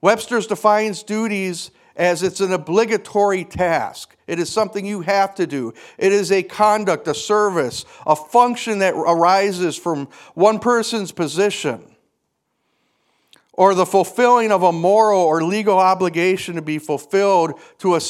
Webster's 0.00 0.46
defines 0.46 1.02
duties 1.02 1.70
as 1.96 2.22
it's 2.22 2.40
an 2.40 2.52
obligatory 2.52 3.44
task. 3.44 4.16
It 4.26 4.38
is 4.38 4.50
something 4.50 4.84
you 4.84 5.00
have 5.00 5.34
to 5.36 5.46
do. 5.46 5.72
It 5.98 6.12
is 6.12 6.30
a 6.30 6.42
conduct, 6.42 7.08
a 7.08 7.14
service, 7.14 7.84
a 8.06 8.14
function 8.14 8.80
that 8.80 8.94
arises 8.94 9.76
from 9.76 10.08
one 10.34 10.58
person's 10.58 11.12
position 11.12 11.96
or 13.56 13.74
the 13.74 13.86
fulfilling 13.86 14.52
of 14.52 14.62
a 14.62 14.72
moral 14.72 15.20
or 15.20 15.42
legal 15.42 15.78
obligation 15.78 16.56
to 16.56 16.62
be 16.62 16.78
fulfilled 16.78 17.58
to 17.78 17.94
a, 17.94 18.00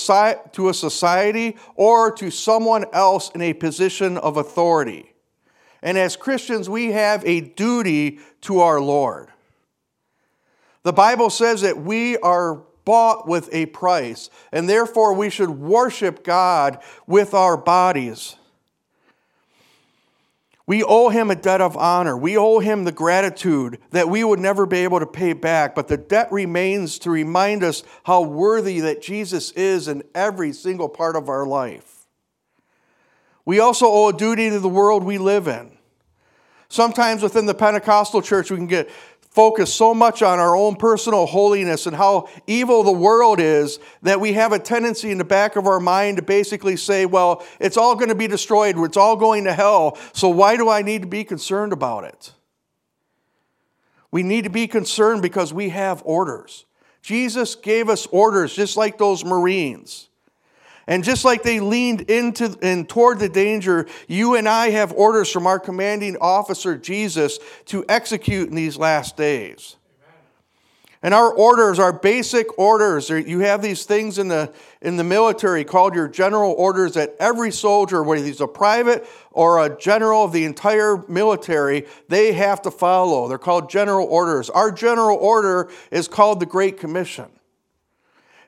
to 0.52 0.68
a 0.68 0.74
society 0.74 1.56
or 1.76 2.10
to 2.10 2.30
someone 2.30 2.84
else 2.92 3.30
in 3.30 3.40
a 3.40 3.52
position 3.52 4.18
of 4.18 4.36
authority. 4.36 5.12
And 5.82 5.96
as 5.96 6.16
Christians, 6.16 6.68
we 6.68 6.92
have 6.92 7.24
a 7.24 7.40
duty 7.40 8.18
to 8.42 8.60
our 8.60 8.80
Lord. 8.80 9.28
The 10.82 10.92
Bible 10.92 11.30
says 11.30 11.60
that 11.62 11.78
we 11.78 12.16
are 12.18 12.62
bought 12.86 13.28
with 13.28 13.50
a 13.52 13.66
price, 13.66 14.30
and 14.50 14.66
therefore 14.66 15.12
we 15.12 15.28
should 15.28 15.50
worship 15.50 16.24
God 16.24 16.78
with 17.06 17.34
our 17.34 17.58
bodies. 17.58 18.36
We 20.66 20.82
owe 20.82 21.10
him 21.10 21.30
a 21.30 21.36
debt 21.36 21.60
of 21.60 21.76
honor. 21.76 22.16
We 22.16 22.36
owe 22.36 22.58
him 22.58 22.84
the 22.84 22.92
gratitude 22.92 23.78
that 23.90 24.08
we 24.08 24.24
would 24.24 24.40
never 24.40 24.66
be 24.66 24.78
able 24.78 24.98
to 25.00 25.06
pay 25.06 25.32
back, 25.32 25.74
but 25.74 25.88
the 25.88 25.96
debt 25.96 26.32
remains 26.32 26.98
to 27.00 27.10
remind 27.10 27.62
us 27.62 27.84
how 28.04 28.22
worthy 28.22 28.80
that 28.80 29.02
Jesus 29.02 29.52
is 29.52 29.86
in 29.86 30.02
every 30.14 30.52
single 30.52 30.88
part 30.88 31.14
of 31.14 31.28
our 31.28 31.46
life. 31.46 32.06
We 33.44 33.60
also 33.60 33.86
owe 33.86 34.08
a 34.08 34.12
duty 34.12 34.50
to 34.50 34.58
the 34.58 34.68
world 34.68 35.04
we 35.04 35.18
live 35.18 35.46
in. 35.46 35.70
Sometimes 36.68 37.22
within 37.22 37.46
the 37.46 37.54
Pentecostal 37.54 38.20
church, 38.20 38.50
we 38.50 38.56
can 38.56 38.66
get 38.66 38.90
focus 39.36 39.72
so 39.72 39.92
much 39.92 40.22
on 40.22 40.38
our 40.38 40.56
own 40.56 40.76
personal 40.76 41.26
holiness 41.26 41.86
and 41.86 41.94
how 41.94 42.26
evil 42.46 42.82
the 42.82 42.90
world 42.90 43.38
is 43.38 43.78
that 44.00 44.18
we 44.18 44.32
have 44.32 44.50
a 44.50 44.58
tendency 44.58 45.10
in 45.10 45.18
the 45.18 45.24
back 45.24 45.56
of 45.56 45.66
our 45.66 45.78
mind 45.78 46.16
to 46.16 46.22
basically 46.22 46.74
say, 46.74 47.04
well, 47.04 47.44
it's 47.60 47.76
all 47.76 47.94
going 47.94 48.08
to 48.08 48.14
be 48.14 48.26
destroyed, 48.26 48.78
it's 48.78 48.96
all 48.96 49.14
going 49.14 49.44
to 49.44 49.52
hell, 49.52 49.98
so 50.14 50.30
why 50.30 50.56
do 50.56 50.70
I 50.70 50.80
need 50.80 51.02
to 51.02 51.06
be 51.06 51.22
concerned 51.22 51.74
about 51.74 52.04
it? 52.04 52.32
We 54.10 54.22
need 54.22 54.44
to 54.44 54.50
be 54.50 54.66
concerned 54.66 55.20
because 55.20 55.52
we 55.52 55.68
have 55.68 56.02
orders. 56.06 56.64
Jesus 57.02 57.54
gave 57.56 57.90
us 57.90 58.06
orders 58.06 58.56
just 58.56 58.78
like 58.78 58.96
those 58.96 59.22
Marines. 59.22 60.08
And 60.86 61.02
just 61.02 61.24
like 61.24 61.42
they 61.42 61.58
leaned 61.58 62.02
into 62.02 62.56
and 62.62 62.88
toward 62.88 63.18
the 63.18 63.28
danger, 63.28 63.86
you 64.06 64.36
and 64.36 64.48
I 64.48 64.70
have 64.70 64.92
orders 64.92 65.30
from 65.30 65.46
our 65.46 65.58
commanding 65.58 66.16
officer, 66.20 66.76
Jesus, 66.76 67.38
to 67.66 67.84
execute 67.88 68.48
in 68.48 68.54
these 68.54 68.76
last 68.76 69.16
days. 69.16 69.76
And 71.02 71.12
our 71.12 71.32
orders, 71.32 71.78
our 71.78 71.92
basic 71.92 72.58
orders, 72.58 73.10
you 73.10 73.40
have 73.40 73.62
these 73.62 73.84
things 73.84 74.18
in 74.18 74.28
the, 74.28 74.52
in 74.80 74.96
the 74.96 75.04
military 75.04 75.62
called 75.62 75.94
your 75.94 76.08
general 76.08 76.52
orders 76.52 76.94
that 76.94 77.14
every 77.20 77.52
soldier, 77.52 78.02
whether 78.02 78.24
he's 78.24 78.40
a 78.40 78.46
private 78.46 79.06
or 79.30 79.64
a 79.64 79.78
general 79.78 80.24
of 80.24 80.32
the 80.32 80.44
entire 80.44 81.04
military, 81.06 81.86
they 82.08 82.32
have 82.32 82.62
to 82.62 82.70
follow. 82.70 83.28
They're 83.28 83.38
called 83.38 83.70
general 83.70 84.06
orders. 84.06 84.48
Our 84.50 84.72
general 84.72 85.18
order 85.18 85.70
is 85.90 86.08
called 86.08 86.40
the 86.40 86.46
Great 86.46 86.78
Commission. 86.78 87.26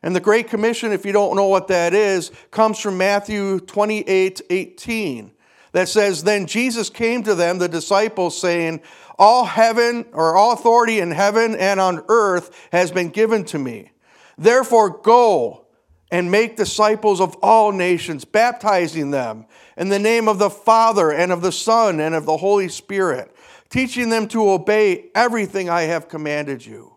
And 0.02 0.14
the 0.14 0.20
Great 0.20 0.48
Commission, 0.48 0.92
if 0.92 1.04
you 1.04 1.12
don't 1.12 1.36
know 1.36 1.48
what 1.48 1.68
that 1.68 1.92
is, 1.92 2.30
comes 2.50 2.78
from 2.78 2.98
Matthew 2.98 3.60
28 3.60 4.42
18, 4.48 5.32
that 5.72 5.88
says, 5.88 6.22
Then 6.22 6.46
Jesus 6.46 6.88
came 6.88 7.22
to 7.24 7.34
them, 7.34 7.58
the 7.58 7.68
disciples, 7.68 8.40
saying, 8.40 8.80
All 9.18 9.44
heaven, 9.44 10.06
or 10.12 10.36
all 10.36 10.52
authority 10.52 11.00
in 11.00 11.10
heaven 11.10 11.56
and 11.56 11.80
on 11.80 12.04
earth 12.08 12.68
has 12.72 12.90
been 12.92 13.10
given 13.10 13.44
to 13.46 13.58
me. 13.58 13.90
Therefore, 14.36 14.90
go 14.90 15.66
and 16.10 16.30
make 16.30 16.56
disciples 16.56 17.20
of 17.20 17.34
all 17.42 17.72
nations, 17.72 18.24
baptizing 18.24 19.10
them 19.10 19.46
in 19.76 19.88
the 19.88 19.98
name 19.98 20.28
of 20.28 20.38
the 20.38 20.50
Father 20.50 21.10
and 21.10 21.32
of 21.32 21.42
the 21.42 21.52
Son 21.52 22.00
and 22.00 22.14
of 22.14 22.24
the 22.24 22.36
Holy 22.36 22.68
Spirit, 22.68 23.34
teaching 23.68 24.08
them 24.08 24.28
to 24.28 24.48
obey 24.48 25.10
everything 25.14 25.68
I 25.68 25.82
have 25.82 26.08
commanded 26.08 26.64
you. 26.64 26.96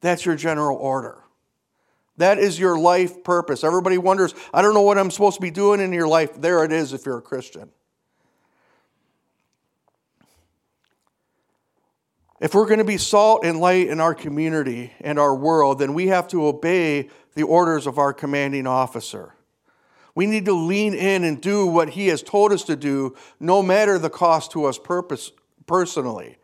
That's 0.00 0.26
your 0.26 0.36
general 0.36 0.76
order. 0.76 1.22
That 2.18 2.38
is 2.38 2.58
your 2.58 2.78
life 2.78 3.24
purpose. 3.24 3.64
Everybody 3.64 3.96
wonders, 3.96 4.34
I 4.52 4.60
don't 4.60 4.74
know 4.74 4.82
what 4.82 4.98
I'm 4.98 5.10
supposed 5.10 5.36
to 5.36 5.42
be 5.42 5.50
doing 5.50 5.80
in 5.80 5.92
your 5.92 6.08
life. 6.08 6.40
There 6.40 6.64
it 6.64 6.72
is 6.72 6.92
if 6.92 7.06
you're 7.06 7.18
a 7.18 7.22
Christian. 7.22 7.70
If 12.40 12.54
we're 12.54 12.66
going 12.66 12.78
to 12.78 12.84
be 12.84 12.98
salt 12.98 13.44
and 13.44 13.58
light 13.58 13.88
in 13.88 14.00
our 14.00 14.14
community 14.14 14.92
and 15.00 15.18
our 15.18 15.34
world, 15.34 15.78
then 15.78 15.94
we 15.94 16.08
have 16.08 16.28
to 16.28 16.46
obey 16.46 17.08
the 17.34 17.42
orders 17.42 17.86
of 17.86 17.98
our 17.98 18.12
commanding 18.12 18.66
officer. 18.66 19.34
We 20.14 20.26
need 20.26 20.44
to 20.46 20.52
lean 20.52 20.94
in 20.94 21.22
and 21.24 21.40
do 21.40 21.66
what 21.66 21.90
he 21.90 22.08
has 22.08 22.22
told 22.22 22.52
us 22.52 22.64
to 22.64 22.74
do, 22.76 23.16
no 23.38 23.62
matter 23.62 23.98
the 23.98 24.10
cost 24.10 24.52
to 24.52 24.64
us 24.64 24.78
purpose, 24.78 25.30
personally. 25.66 26.37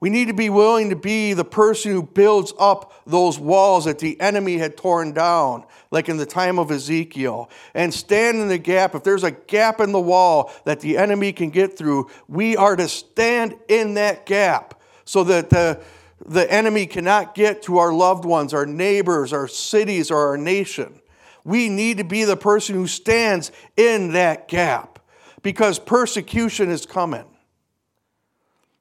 We 0.00 0.10
need 0.10 0.28
to 0.28 0.34
be 0.34 0.48
willing 0.48 0.90
to 0.90 0.96
be 0.96 1.32
the 1.32 1.44
person 1.44 1.90
who 1.90 2.04
builds 2.04 2.52
up 2.58 3.02
those 3.04 3.38
walls 3.38 3.86
that 3.86 3.98
the 3.98 4.20
enemy 4.20 4.56
had 4.56 4.76
torn 4.76 5.12
down, 5.12 5.64
like 5.90 6.08
in 6.08 6.18
the 6.18 6.26
time 6.26 6.58
of 6.58 6.70
Ezekiel, 6.70 7.50
and 7.74 7.92
stand 7.92 8.38
in 8.38 8.46
the 8.46 8.58
gap. 8.58 8.94
If 8.94 9.02
there's 9.02 9.24
a 9.24 9.32
gap 9.32 9.80
in 9.80 9.90
the 9.90 10.00
wall 10.00 10.52
that 10.64 10.80
the 10.80 10.96
enemy 10.96 11.32
can 11.32 11.50
get 11.50 11.76
through, 11.76 12.10
we 12.28 12.56
are 12.56 12.76
to 12.76 12.86
stand 12.86 13.56
in 13.66 13.94
that 13.94 14.24
gap 14.24 14.80
so 15.04 15.24
that 15.24 15.50
the, 15.50 15.82
the 16.24 16.50
enemy 16.52 16.86
cannot 16.86 17.34
get 17.34 17.62
to 17.62 17.78
our 17.78 17.92
loved 17.92 18.24
ones, 18.24 18.54
our 18.54 18.66
neighbors, 18.66 19.32
our 19.32 19.48
cities, 19.48 20.12
or 20.12 20.28
our 20.28 20.36
nation. 20.36 21.00
We 21.42 21.68
need 21.68 21.96
to 21.96 22.04
be 22.04 22.22
the 22.22 22.36
person 22.36 22.76
who 22.76 22.86
stands 22.86 23.50
in 23.76 24.12
that 24.12 24.46
gap 24.46 25.00
because 25.42 25.80
persecution 25.80 26.70
is 26.70 26.86
coming. 26.86 27.24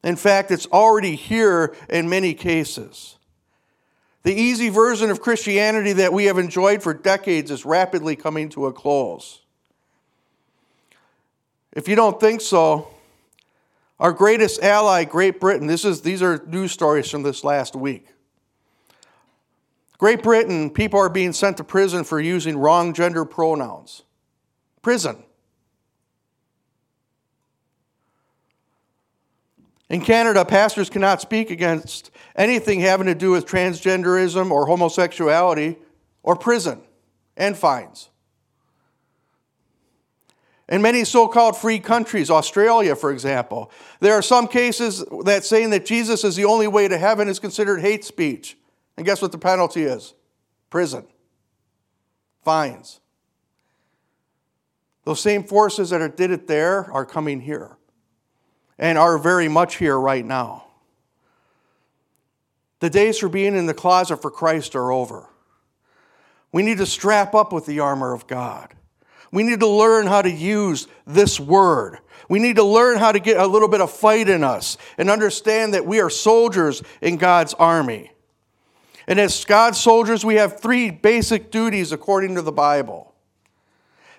In 0.08 0.16
fact, 0.16 0.52
it's 0.52 0.68
already 0.68 1.18
here 1.18 1.76
in 1.90 2.08
many 2.08 2.34
cases. 2.34 3.18
The 4.24 4.34
easy 4.34 4.70
version 4.70 5.12
of 5.12 5.20
Christianity 5.20 5.92
that 5.92 6.14
we 6.14 6.26
have 6.26 6.38
enjoyed 6.38 6.82
for 6.82 6.94
decades 6.94 7.52
is 7.52 7.66
rapidly 7.66 8.16
coming 8.16 8.48
to 8.52 8.68
a 8.68 8.72
close. 8.72 9.42
If 11.74 11.90
you 11.90 11.98
don't 11.98 12.22
think 12.22 12.40
so, 12.40 12.88
our 14.00 14.14
greatest 14.14 14.64
ally, 14.64 15.04
Great 15.04 15.42
Britain, 15.42 15.68
this 15.68 15.84
is, 15.84 16.04
these 16.04 16.22
are 16.22 16.42
news 16.48 16.72
stories 16.72 17.10
from 17.10 17.24
this 17.24 17.44
last 17.44 17.76
week. 17.76 18.08
Great 19.98 20.24
Britain, 20.24 20.70
people 20.70 21.02
are 21.02 21.10
being 21.10 21.34
sent 21.34 21.58
to 21.58 21.66
prison 21.66 22.06
for 22.06 22.22
using 22.22 22.58
wrong 22.58 22.94
gender 22.94 23.26
pronouns. 23.26 24.04
Prison. 24.82 25.26
In 29.90 30.02
Canada, 30.02 30.44
pastors 30.44 30.90
cannot 30.90 31.22
speak 31.22 31.50
against 31.50 32.12
anything 32.36 32.82
having 32.82 33.08
to 33.08 33.16
do 33.16 33.32
with 33.32 33.46
transgenderism 33.46 34.52
or 34.52 34.66
homosexuality 34.66 35.78
or 36.24 36.36
prison 36.36 36.82
and 37.38 37.56
fines. 37.56 38.10
In 40.70 40.82
many 40.82 41.06
so 41.06 41.30
called 41.30 41.56
free 41.56 41.80
countries, 41.80 42.30
Australia, 42.30 42.98
for 42.98 43.12
example, 43.12 43.72
there 44.02 44.14
are 44.14 44.22
some 44.22 44.50
cases 44.50 45.06
that 45.24 45.46
saying 45.46 45.70
that 45.70 45.86
Jesus 45.86 46.26
is 46.26 46.36
the 46.36 46.44
only 46.44 46.68
way 46.68 46.90
to 46.90 46.98
heaven 46.98 47.30
is 47.30 47.40
considered 47.40 47.80
hate 47.80 48.04
speech. 48.04 48.58
And 48.98 49.06
guess 49.06 49.22
what 49.22 49.32
the 49.32 49.38
penalty 49.38 49.84
is? 49.84 50.14
Prison, 50.70 51.06
fines. 52.44 53.00
Those 55.06 55.22
same 55.22 55.46
forces 55.46 55.92
that 55.92 56.18
did 56.18 56.32
it 56.32 56.48
there 56.48 56.92
are 56.92 57.06
coming 57.06 57.40
here 57.40 57.77
and 58.78 58.98
are 58.98 59.18
very 59.18 59.48
much 59.48 59.76
here 59.76 60.00
right 60.00 60.26
now. 60.26 60.66
The 62.80 62.90
days 62.90 63.18
for 63.18 63.30
being 63.30 63.56
in 63.56 63.66
the 63.66 63.74
closet 63.74 64.22
for 64.22 64.30
Christ 64.30 64.76
are 64.76 64.92
over. 64.92 65.28
We 66.52 66.64
need 66.64 66.78
to 66.78 66.86
strap 66.86 67.34
up 67.34 67.52
with 67.52 67.66
the 67.66 67.80
armor 67.80 68.14
of 68.14 68.28
God. 68.28 68.74
We 69.32 69.44
need 69.44 69.60
to 69.60 69.68
learn 69.68 70.08
how 70.08 70.22
to 70.22 70.32
use 70.32 70.88
this 71.06 71.40
word. 71.40 72.00
We 72.30 72.40
need 72.40 72.56
to 72.58 72.64
learn 72.64 72.98
how 72.98 73.12
to 73.12 73.20
get 73.20 73.38
a 73.38 73.48
little 73.48 73.68
bit 73.68 73.82
of 73.82 73.92
fight 73.92 74.30
in 74.30 74.44
us 74.44 74.78
and 74.98 75.10
understand 75.10 75.74
that 75.74 75.86
we 75.86 76.00
are 76.00 76.10
soldiers 76.10 76.82
in 77.02 77.18
God's 77.18 77.54
army. 77.56 78.12
And 79.08 79.20
as 79.20 79.46
God's 79.46 79.80
soldiers, 79.80 80.26
we 80.26 80.36
have 80.36 80.60
three 80.60 80.92
basic 80.92 81.52
duties 81.52 81.92
according 81.92 82.36
to 82.36 82.42
the 82.42 82.52
Bible. 82.52 83.14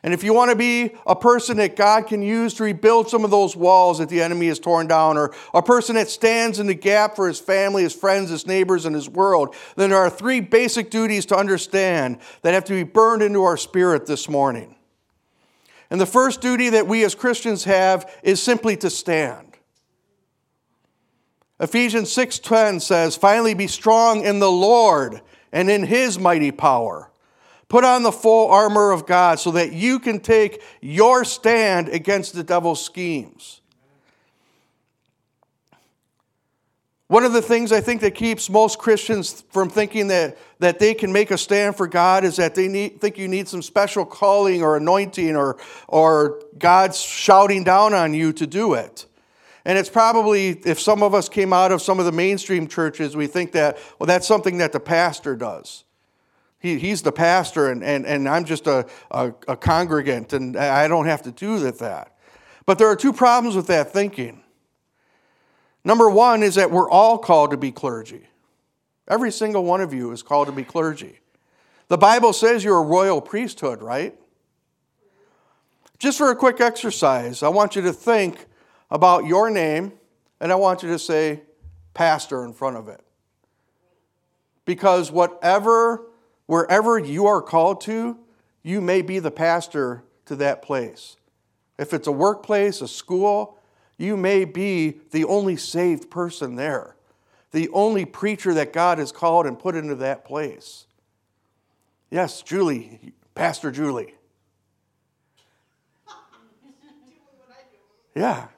And 0.02 0.14
if 0.14 0.22
you 0.22 0.32
want 0.32 0.50
to 0.50 0.56
be 0.56 0.92
a 1.06 1.16
person 1.16 1.56
that 1.56 1.74
God 1.74 2.06
can 2.06 2.22
use 2.22 2.54
to 2.54 2.62
rebuild 2.62 3.10
some 3.10 3.24
of 3.24 3.32
those 3.32 3.56
walls 3.56 3.98
that 3.98 4.08
the 4.08 4.22
enemy 4.22 4.46
has 4.46 4.60
torn 4.60 4.86
down, 4.86 5.18
or 5.18 5.34
a 5.52 5.62
person 5.62 5.96
that 5.96 6.08
stands 6.08 6.60
in 6.60 6.68
the 6.68 6.74
gap 6.74 7.16
for 7.16 7.26
his 7.26 7.40
family, 7.40 7.82
his 7.82 7.94
friends, 7.94 8.30
his 8.30 8.46
neighbors, 8.46 8.86
and 8.86 8.94
his 8.94 9.08
world, 9.08 9.56
then 9.76 9.90
there 9.90 9.98
are 9.98 10.10
three 10.10 10.40
basic 10.40 10.90
duties 10.90 11.26
to 11.26 11.36
understand 11.36 12.18
that 12.42 12.54
have 12.54 12.64
to 12.64 12.74
be 12.74 12.84
burned 12.84 13.22
into 13.22 13.42
our 13.42 13.56
spirit 13.56 14.06
this 14.06 14.28
morning. 14.28 14.76
And 15.90 16.00
the 16.00 16.06
first 16.06 16.40
duty 16.40 16.70
that 16.70 16.86
we 16.86 17.04
as 17.04 17.14
Christians 17.14 17.64
have 17.64 18.08
is 18.22 18.40
simply 18.40 18.76
to 18.76 18.90
stand. 18.90 19.56
Ephesians 21.58 22.12
6:10 22.12 22.78
says, 22.78 23.16
"Finally 23.16 23.54
be 23.54 23.66
strong 23.66 24.22
in 24.22 24.38
the 24.38 24.50
Lord 24.50 25.22
and 25.52 25.68
in 25.68 25.84
his 25.84 26.18
mighty 26.18 26.52
power." 26.52 27.07
Put 27.68 27.84
on 27.84 28.02
the 28.02 28.12
full 28.12 28.50
armor 28.50 28.92
of 28.92 29.06
God 29.06 29.38
so 29.38 29.50
that 29.52 29.72
you 29.72 29.98
can 29.98 30.20
take 30.20 30.62
your 30.80 31.24
stand 31.24 31.88
against 31.88 32.34
the 32.34 32.42
devil's 32.42 32.82
schemes. 32.82 33.60
One 37.08 37.24
of 37.24 37.32
the 37.32 37.40
things 37.40 37.72
I 37.72 37.80
think 37.80 38.02
that 38.02 38.14
keeps 38.14 38.50
most 38.50 38.78
Christians 38.78 39.42
from 39.50 39.70
thinking 39.70 40.08
that, 40.08 40.36
that 40.58 40.78
they 40.78 40.92
can 40.92 41.10
make 41.10 41.30
a 41.30 41.38
stand 41.38 41.74
for 41.74 41.86
God 41.86 42.22
is 42.22 42.36
that 42.36 42.54
they 42.54 42.68
need, 42.68 43.00
think 43.00 43.16
you 43.16 43.28
need 43.28 43.48
some 43.48 43.62
special 43.62 44.04
calling 44.04 44.62
or 44.62 44.76
anointing 44.76 45.34
or, 45.34 45.56
or 45.88 46.42
God's 46.58 47.00
shouting 47.00 47.64
down 47.64 47.94
on 47.94 48.12
you 48.12 48.34
to 48.34 48.46
do 48.46 48.74
it. 48.74 49.06
And 49.64 49.78
it's 49.78 49.88
probably, 49.88 50.50
if 50.50 50.78
some 50.78 51.02
of 51.02 51.14
us 51.14 51.30
came 51.30 51.54
out 51.54 51.72
of 51.72 51.80
some 51.80 51.98
of 51.98 52.04
the 52.04 52.12
mainstream 52.12 52.66
churches, 52.66 53.16
we 53.16 53.26
think 53.26 53.52
that, 53.52 53.78
well, 53.98 54.06
that's 54.06 54.26
something 54.26 54.58
that 54.58 54.72
the 54.72 54.80
pastor 54.80 55.34
does. 55.34 55.84
He, 56.58 56.78
he's 56.78 57.02
the 57.02 57.12
pastor, 57.12 57.70
and, 57.70 57.84
and, 57.84 58.04
and 58.04 58.28
I'm 58.28 58.44
just 58.44 58.66
a, 58.66 58.86
a, 59.10 59.32
a 59.46 59.56
congregant, 59.56 60.32
and 60.32 60.56
I 60.56 60.88
don't 60.88 61.06
have 61.06 61.22
to 61.22 61.30
do 61.30 61.58
that. 61.70 62.16
But 62.66 62.78
there 62.78 62.88
are 62.88 62.96
two 62.96 63.12
problems 63.12 63.54
with 63.54 63.68
that 63.68 63.92
thinking. 63.92 64.42
Number 65.84 66.10
one 66.10 66.42
is 66.42 66.56
that 66.56 66.70
we're 66.70 66.90
all 66.90 67.16
called 67.18 67.52
to 67.52 67.56
be 67.56 67.70
clergy. 67.70 68.26
Every 69.06 69.30
single 69.30 69.64
one 69.64 69.80
of 69.80 69.94
you 69.94 70.10
is 70.10 70.22
called 70.22 70.48
to 70.48 70.52
be 70.52 70.64
clergy. 70.64 71.20
The 71.88 71.96
Bible 71.96 72.34
says 72.34 72.62
you're 72.62 72.78
a 72.78 72.82
royal 72.82 73.22
priesthood, 73.22 73.80
right? 73.80 74.14
Just 75.98 76.18
for 76.18 76.30
a 76.30 76.36
quick 76.36 76.60
exercise, 76.60 77.42
I 77.42 77.48
want 77.48 77.74
you 77.74 77.82
to 77.82 77.92
think 77.92 78.46
about 78.90 79.24
your 79.24 79.48
name 79.48 79.92
and 80.40 80.52
I 80.52 80.56
want 80.56 80.82
you 80.82 80.90
to 80.90 80.98
say 80.98 81.42
pastor 81.94 82.44
in 82.44 82.52
front 82.52 82.76
of 82.76 82.88
it. 82.88 83.00
Because 84.64 85.10
whatever, 85.10 86.07
wherever 86.48 86.98
you 86.98 87.26
are 87.26 87.42
called 87.42 87.80
to, 87.82 88.18
you 88.62 88.80
may 88.80 89.02
be 89.02 89.20
the 89.20 89.30
pastor 89.30 90.02
to 90.24 90.34
that 90.34 90.62
place. 90.62 91.16
If 91.78 91.94
it's 91.94 92.08
a 92.08 92.12
workplace, 92.12 92.80
a 92.80 92.88
school, 92.88 93.58
you 93.98 94.16
may 94.16 94.44
be 94.44 94.98
the 95.10 95.24
only 95.24 95.56
saved 95.56 96.10
person 96.10 96.56
there, 96.56 96.96
the 97.52 97.68
only 97.68 98.04
preacher 98.04 98.54
that 98.54 98.72
God 98.72 98.98
has 98.98 99.12
called 99.12 99.46
and 99.46 99.58
put 99.58 99.76
into 99.76 99.94
that 99.96 100.24
place. 100.24 100.86
Yes, 102.10 102.42
Julie, 102.42 103.12
Pastor 103.34 103.70
Julie. 103.70 104.14
Yeah. 108.14 108.48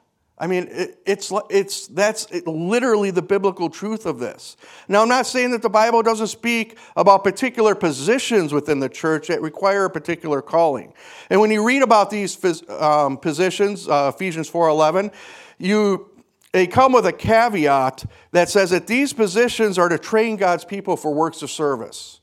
I 0.41 0.47
mean, 0.47 0.69
it, 0.71 0.99
it's, 1.05 1.31
it's, 1.51 1.87
that's 1.89 2.33
literally 2.47 3.11
the 3.11 3.21
biblical 3.21 3.69
truth 3.69 4.07
of 4.07 4.19
this. 4.19 4.57
Now, 4.89 5.03
I'm 5.03 5.09
not 5.09 5.27
saying 5.27 5.51
that 5.51 5.61
the 5.61 5.69
Bible 5.69 6.03
doesn't 6.03 6.29
speak 6.29 6.79
about 6.97 7.23
particular 7.23 7.75
positions 7.75 8.51
within 8.51 8.81
the 8.81 8.89
church 8.89 9.29
that 9.29 9.43
require 9.43 9.85
a 9.85 9.91
particular 9.91 10.41
calling. 10.41 10.95
And 11.29 11.43
when 11.43 11.51
you 11.51 11.63
read 11.63 11.83
about 11.83 12.09
these 12.09 12.43
um, 12.71 13.19
positions, 13.19 13.87
uh, 13.87 14.11
Ephesians 14.15 14.51
4.11, 14.51 15.13
you, 15.59 16.11
they 16.53 16.67
come 16.67 16.95
with 16.95 17.05
a 17.05 17.13
caveat 17.13 18.07
that 18.33 18.49
says 18.49 18.71
that 18.71 18.87
these 18.87 19.13
positions 19.13 19.77
are 19.77 19.91
to 19.91 19.99
train 19.99 20.37
God's 20.37 20.65
people 20.65 20.97
for 20.97 21.13
works 21.13 21.43
of 21.43 21.51
service. 21.51 22.21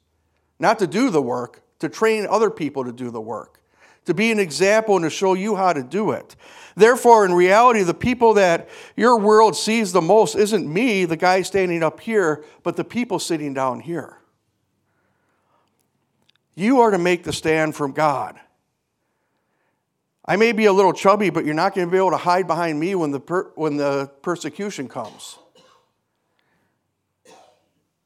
Not 0.60 0.80
to 0.80 0.88
do 0.88 1.12
the 1.12 1.22
work, 1.22 1.62
to 1.80 1.88
train 1.88 2.26
other 2.28 2.50
people 2.50 2.84
to 2.84 2.92
do 2.92 3.12
the 3.12 3.22
work 3.22 3.57
to 4.08 4.14
be 4.14 4.32
an 4.32 4.40
example 4.40 4.96
and 4.96 5.04
to 5.04 5.10
show 5.10 5.34
you 5.34 5.56
how 5.56 5.72
to 5.72 5.84
do 5.84 6.12
it. 6.12 6.36
Therefore, 6.76 7.26
in 7.26 7.34
reality, 7.34 7.84
the 7.84 7.94
people 7.94 8.34
that 8.36 8.70
your 8.96 9.20
world 9.20 9.56
sees 9.56 9.92
the 9.92 10.02
most 10.02 10.36
isn't 10.36 10.72
me, 10.72 11.06
the 11.06 11.18
guy 11.18 11.42
standing 11.42 11.84
up 11.84 12.00
here, 12.00 12.44
but 12.64 12.76
the 12.76 12.84
people 12.84 13.20
sitting 13.20 13.54
down 13.54 13.80
here. 13.80 14.18
You 16.56 16.82
are 16.82 16.92
to 16.92 16.98
make 16.98 17.24
the 17.24 17.34
stand 17.34 17.76
from 17.76 17.92
God. 17.94 18.40
I 20.26 20.36
may 20.36 20.52
be 20.52 20.66
a 20.66 20.74
little 20.74 20.92
chubby, 20.92 21.30
but 21.30 21.46
you're 21.46 21.54
not 21.54 21.74
going 21.74 21.88
to 21.88 21.92
be 21.92 21.98
able 21.98 22.12
to 22.12 22.18
hide 22.18 22.48
behind 22.48 22.80
me 22.80 22.96
when 22.96 23.12
the, 23.12 23.20
per- 23.20 23.52
when 23.56 23.78
the 23.78 24.12
persecution 24.22 24.88
comes. 24.88 25.38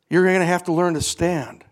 You're 0.09 0.25
going 0.25 0.39
to 0.39 0.45
have 0.45 0.65
to 0.65 0.73
learn 0.73 0.93
to 0.93 1.01
stand. 1.01 1.63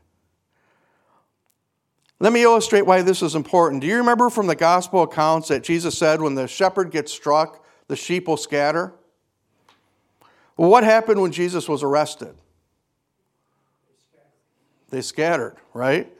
Let 2.19 2.33
me 2.33 2.43
illustrate 2.43 2.85
why 2.85 3.01
this 3.01 3.21
is 3.21 3.35
important. 3.35 3.81
Do 3.81 3.87
you 3.87 3.97
remember 3.97 4.29
from 4.29 4.47
the 4.47 4.55
gospel 4.55 5.03
accounts 5.03 5.47
that 5.47 5.63
Jesus 5.63 5.97
said 5.97 6.21
when 6.21 6.35
the 6.35 6.47
shepherd 6.47 6.91
gets 6.91 7.13
struck, 7.13 7.63
the 7.87 7.95
sheep 7.95 8.27
will 8.27 8.37
scatter? 8.37 8.93
Well, 10.57 10.69
what 10.69 10.83
happened 10.83 11.21
when 11.21 11.31
Jesus 11.31 11.69
was 11.69 11.81
arrested? 11.81 12.35
They 14.89 15.01
scattered, 15.01 15.55
right? 15.73 16.11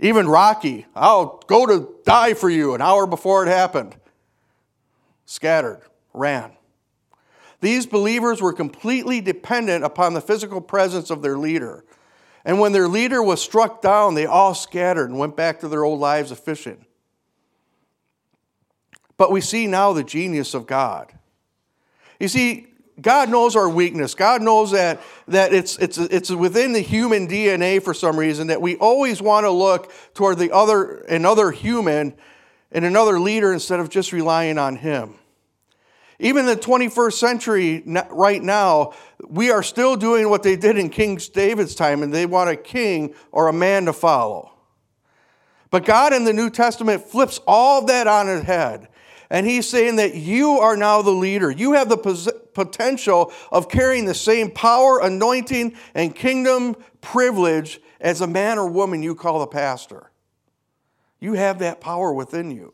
Even 0.00 0.28
Rocky, 0.28 0.86
I'll 0.94 1.40
go 1.46 1.66
to 1.66 1.94
die 2.04 2.34
for 2.34 2.50
you 2.50 2.74
an 2.74 2.82
hour 2.82 3.06
before 3.06 3.46
it 3.46 3.48
happened. 3.48 3.94
Scattered, 5.26 5.82
ran. 6.12 6.52
These 7.60 7.86
believers 7.86 8.42
were 8.42 8.52
completely 8.52 9.20
dependent 9.20 9.84
upon 9.84 10.14
the 10.14 10.20
physical 10.20 10.60
presence 10.60 11.10
of 11.10 11.22
their 11.22 11.38
leader. 11.38 11.84
And 12.46 12.60
when 12.60 12.70
their 12.70 12.86
leader 12.86 13.20
was 13.20 13.42
struck 13.42 13.82
down, 13.82 14.14
they 14.14 14.24
all 14.24 14.54
scattered 14.54 15.10
and 15.10 15.18
went 15.18 15.36
back 15.36 15.60
to 15.60 15.68
their 15.68 15.84
old 15.84 15.98
lives 15.98 16.30
of 16.30 16.38
fishing. 16.38 16.86
But 19.16 19.32
we 19.32 19.40
see 19.40 19.66
now 19.66 19.92
the 19.92 20.04
genius 20.04 20.54
of 20.54 20.64
God. 20.64 21.12
You 22.20 22.28
see, 22.28 22.68
God 23.00 23.30
knows 23.30 23.56
our 23.56 23.68
weakness. 23.68 24.14
God 24.14 24.42
knows 24.42 24.70
that, 24.70 25.02
that 25.26 25.52
it's, 25.52 25.76
it's, 25.78 25.98
it's 25.98 26.30
within 26.30 26.72
the 26.72 26.80
human 26.80 27.26
DNA 27.26 27.82
for 27.82 27.92
some 27.92 28.16
reason 28.16 28.46
that 28.46 28.62
we 28.62 28.76
always 28.76 29.20
want 29.20 29.44
to 29.44 29.50
look 29.50 29.92
toward 30.14 30.38
the 30.38 30.52
other, 30.52 30.98
another 31.08 31.50
human 31.50 32.14
and 32.70 32.84
another 32.84 33.18
leader 33.18 33.52
instead 33.52 33.80
of 33.80 33.90
just 33.90 34.12
relying 34.12 34.56
on 34.56 34.76
Him. 34.76 35.16
Even 36.18 36.46
in 36.48 36.56
the 36.56 36.60
21st 36.60 37.12
century, 37.12 37.82
right 38.10 38.42
now, 38.42 38.92
we 39.28 39.50
are 39.50 39.62
still 39.62 39.96
doing 39.96 40.30
what 40.30 40.42
they 40.42 40.56
did 40.56 40.78
in 40.78 40.88
King 40.88 41.20
David's 41.32 41.74
time, 41.74 42.02
and 42.02 42.12
they 42.12 42.26
want 42.26 42.48
a 42.48 42.56
king 42.56 43.14
or 43.32 43.48
a 43.48 43.52
man 43.52 43.84
to 43.84 43.92
follow. 43.92 44.52
But 45.70 45.84
God 45.84 46.12
in 46.12 46.24
the 46.24 46.32
New 46.32 46.48
Testament 46.48 47.02
flips 47.02 47.40
all 47.46 47.84
that 47.86 48.06
on 48.06 48.28
its 48.28 48.46
head. 48.46 48.88
And 49.28 49.46
he's 49.46 49.68
saying 49.68 49.96
that 49.96 50.14
you 50.14 50.52
are 50.52 50.76
now 50.76 51.02
the 51.02 51.10
leader. 51.10 51.50
You 51.50 51.72
have 51.72 51.88
the 51.88 51.98
potential 52.54 53.32
of 53.50 53.68
carrying 53.68 54.04
the 54.04 54.14
same 54.14 54.50
power, 54.50 55.00
anointing, 55.00 55.76
and 55.94 56.14
kingdom 56.14 56.76
privilege 57.00 57.80
as 58.00 58.20
a 58.20 58.26
man 58.26 58.58
or 58.58 58.68
woman 58.68 59.02
you 59.02 59.14
call 59.14 59.40
the 59.40 59.46
pastor. 59.48 60.10
You 61.18 61.34
have 61.34 61.58
that 61.58 61.80
power 61.80 62.12
within 62.12 62.50
you. 62.50 62.72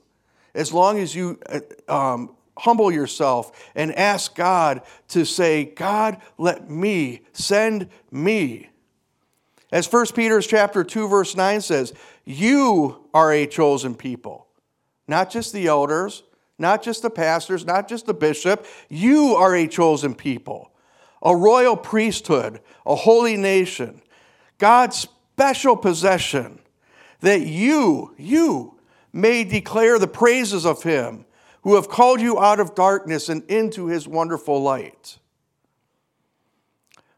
As 0.55 0.73
long 0.73 0.99
as 0.99 1.15
you 1.15 1.39
uh, 1.49 1.61
um, 1.93 2.37
humble 2.59 2.93
yourself 2.93 3.71
and 3.75 3.95
ask 3.95 4.35
God 4.35 4.83
to 5.09 5.25
say, 5.25 5.65
God, 5.65 6.21
let 6.39 6.69
me, 6.69 7.23
send 7.33 7.89
me. 8.11 8.69
As 9.71 9.91
1 9.91 10.07
Peter 10.15 10.41
chapter 10.41 10.85
2 10.85 11.09
verse 11.09 11.35
9 11.35 11.61
says, 11.61 11.95
you 12.25 13.09
are 13.15 13.33
a 13.33 13.47
chosen 13.47 13.95
people. 13.95 14.47
Not 15.09 15.31
just 15.31 15.53
the 15.53 15.67
elders, 15.67 16.23
not 16.59 16.83
just 16.83 17.03
the 17.03 17.11
pastors, 17.11 17.65
not 17.65 17.89
just 17.89 18.07
the 18.07 18.15
bishop, 18.15 18.67
you 18.89 19.35
are 19.35 19.57
a 19.57 19.67
chosen 19.67 20.15
people. 20.15 20.71
A 21.23 21.35
royal 21.35 21.77
priesthood, 21.77 22.61
a 22.85 22.95
holy 22.95 23.37
nation, 23.37 24.03
God's 24.59 25.09
special 25.35 25.77
possession 25.77 26.61
that 27.21 27.43
you, 27.43 28.15
you 28.19 28.79
may 29.13 29.45
declare 29.45 29.99
the 29.99 30.09
praises 30.09 30.67
of 30.67 30.83
him 30.83 31.25
who 31.63 31.77
have 31.77 31.89
called 31.89 32.21
you 32.21 32.41
out 32.41 32.61
of 32.61 32.75
darkness 32.75 33.29
and 33.29 33.43
into 33.51 33.87
his 33.87 34.07
wonderful 34.07 34.63
light. 34.63 35.19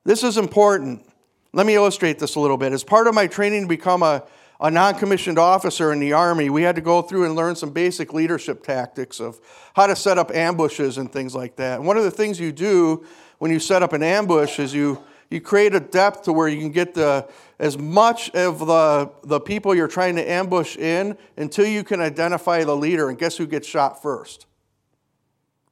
This 0.04 0.22
is 0.22 0.36
important. 0.36 1.06
Let 1.52 1.66
me 1.66 1.74
illustrate 1.74 2.18
this 2.18 2.34
a 2.34 2.40
little 2.40 2.58
bit. 2.58 2.72
As 2.72 2.84
part 2.84 3.06
of 3.06 3.14
my 3.14 3.26
training 3.26 3.62
to 3.62 3.68
become 3.68 4.02
a, 4.02 4.22
a 4.60 4.70
non 4.70 4.96
commissioned 4.96 5.38
officer 5.38 5.92
in 5.92 6.00
the 6.00 6.12
Army, 6.12 6.50
we 6.50 6.62
had 6.62 6.74
to 6.76 6.82
go 6.82 7.00
through 7.00 7.24
and 7.24 7.34
learn 7.34 7.56
some 7.56 7.70
basic 7.70 8.12
leadership 8.12 8.62
tactics 8.62 9.18
of 9.18 9.40
how 9.74 9.86
to 9.86 9.96
set 9.96 10.18
up 10.18 10.30
ambushes 10.30 10.98
and 10.98 11.10
things 11.10 11.34
like 11.34 11.56
that. 11.56 11.78
And 11.78 11.86
one 11.86 11.96
of 11.96 12.04
the 12.04 12.10
things 12.10 12.38
you 12.38 12.52
do 12.52 13.06
when 13.38 13.50
you 13.50 13.58
set 13.58 13.82
up 13.82 13.92
an 13.92 14.02
ambush 14.02 14.58
is 14.58 14.74
you 14.74 15.02
you 15.34 15.40
create 15.40 15.74
a 15.74 15.80
depth 15.80 16.22
to 16.22 16.32
where 16.32 16.48
you 16.48 16.60
can 16.60 16.70
get 16.70 16.94
the, 16.94 17.28
as 17.58 17.76
much 17.76 18.30
of 18.30 18.60
the, 18.60 19.10
the 19.24 19.40
people 19.40 19.74
you're 19.74 19.88
trying 19.88 20.16
to 20.16 20.30
ambush 20.30 20.76
in 20.76 21.18
until 21.36 21.66
you 21.66 21.84
can 21.84 22.00
identify 22.00 22.64
the 22.64 22.76
leader. 22.76 23.08
And 23.08 23.18
guess 23.18 23.36
who 23.36 23.46
gets 23.46 23.68
shot 23.68 24.00
first? 24.00 24.46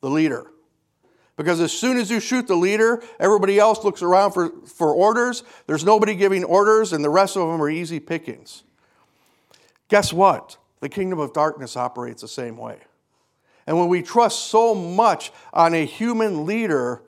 The 0.01 0.11
leader. 0.11 0.48
Because 1.37 1.61
as 1.61 1.72
soon 1.72 1.96
as 1.96 2.11
you 2.11 2.20
shoot 2.20 2.46
the 2.46 2.57
leader, 2.57 3.03
everybody 3.18 3.59
else 3.59 3.85
looks 3.85 4.03
around 4.03 4.33
for, 4.33 4.51
for 4.66 4.92
orders. 4.92 5.44
There's 5.66 5.85
nobody 5.85 6.14
giving 6.14 6.44
orders, 6.44 6.92
and 6.92 7.03
the 7.03 7.11
rest 7.11 7.37
of 7.37 7.48
them 7.48 7.62
are 7.62 7.70
easy 7.70 8.01
pickings. 8.01 8.64
Guess 9.88 10.12
what? 10.12 10.57
The 10.81 10.88
kingdom 10.88 11.18
of 11.18 11.33
darkness 11.33 11.77
operates 11.77 12.22
the 12.22 12.29
same 12.29 12.57
way. 12.57 12.79
And 13.66 13.79
when 13.79 13.88
we 13.88 14.03
trust 14.03 14.46
so 14.46 14.75
much 14.75 15.33
on 15.53 15.72
a 15.72 15.87
human 15.87 16.44
leader, 16.44 17.03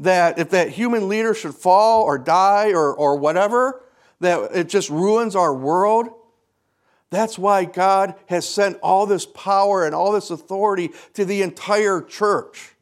that 0.00 0.38
if 0.38 0.50
that 0.50 0.70
human 0.70 1.08
leader 1.08 1.34
should 1.34 1.54
fall 1.54 2.02
or 2.02 2.18
die 2.18 2.72
or, 2.72 2.92
or 2.92 3.16
whatever, 3.16 3.82
that 4.20 4.50
it 4.54 4.68
just 4.68 4.90
ruins 4.90 5.36
our 5.36 5.54
world. 5.54 6.08
That's 7.10 7.38
why 7.38 7.64
God 7.64 8.14
has 8.26 8.48
sent 8.48 8.78
all 8.82 9.04
this 9.04 9.26
power 9.26 9.84
and 9.84 9.94
all 9.94 10.12
this 10.12 10.30
authority 10.30 10.90
to 11.14 11.24
the 11.24 11.42
entire 11.42 12.00
church, 12.00 12.74